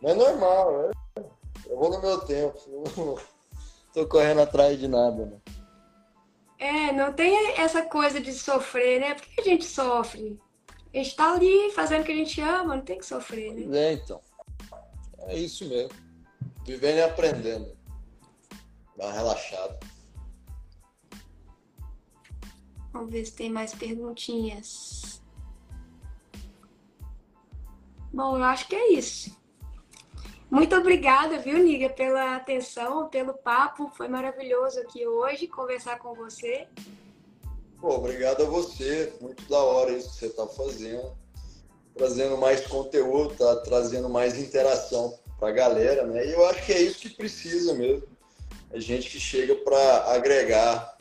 [0.00, 1.24] Mas é normal, né?
[1.66, 2.58] Eu vou no meu tempo
[3.94, 5.38] tô correndo atrás de nada, né?
[6.58, 9.14] É, não tem essa coisa de sofrer, né?
[9.14, 10.38] Por que a gente sofre?
[10.92, 13.76] A gente tá ali fazendo o que a gente ama, não tem que sofrer, né?
[13.76, 14.20] É, então.
[15.26, 15.90] É isso mesmo.
[16.64, 17.76] Vivendo e aprendendo.
[18.96, 19.78] Dá uma relaxada.
[22.92, 25.20] Vamos ver se tem mais perguntinhas.
[28.12, 29.36] Bom, eu acho que é isso.
[30.50, 33.90] Muito obrigada, viu, Niga, pela atenção, pelo papo.
[33.96, 36.68] Foi maravilhoso aqui hoje conversar com você.
[37.80, 39.12] Pô, obrigado a você.
[39.20, 41.12] Muito da hora isso que você está fazendo.
[41.96, 46.26] Trazendo mais conteúdo, tá trazendo mais interação para a galera, né?
[46.26, 48.06] E eu acho que é isso que precisa mesmo.
[48.72, 50.98] É gente que chega para agregar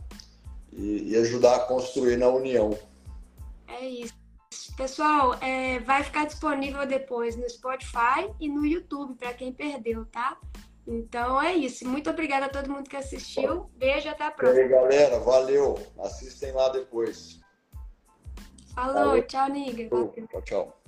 [0.72, 2.78] e, e ajudar a construir na união.
[3.68, 4.23] É isso.
[4.76, 10.38] Pessoal, é, vai ficar disponível depois no Spotify e no YouTube para quem perdeu, tá?
[10.88, 11.88] Então é isso.
[11.88, 13.70] Muito obrigada a todo mundo que assistiu.
[13.76, 14.62] Beijo até a próxima.
[14.62, 15.78] E aí, galera, valeu.
[16.00, 17.40] Assistem lá depois.
[18.74, 19.28] Falou, valeu.
[19.28, 19.90] tchau, Niga.
[20.28, 20.80] Tchau, tchau.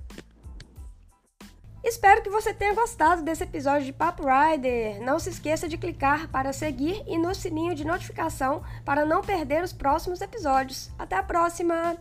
[1.83, 4.99] Espero que você tenha gostado desse episódio de Papo Rider.
[5.03, 9.63] Não se esqueça de clicar para seguir e no sininho de notificação para não perder
[9.63, 10.89] os próximos episódios.
[10.97, 11.95] Até a próxima!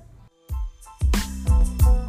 [1.46, 2.03] thank you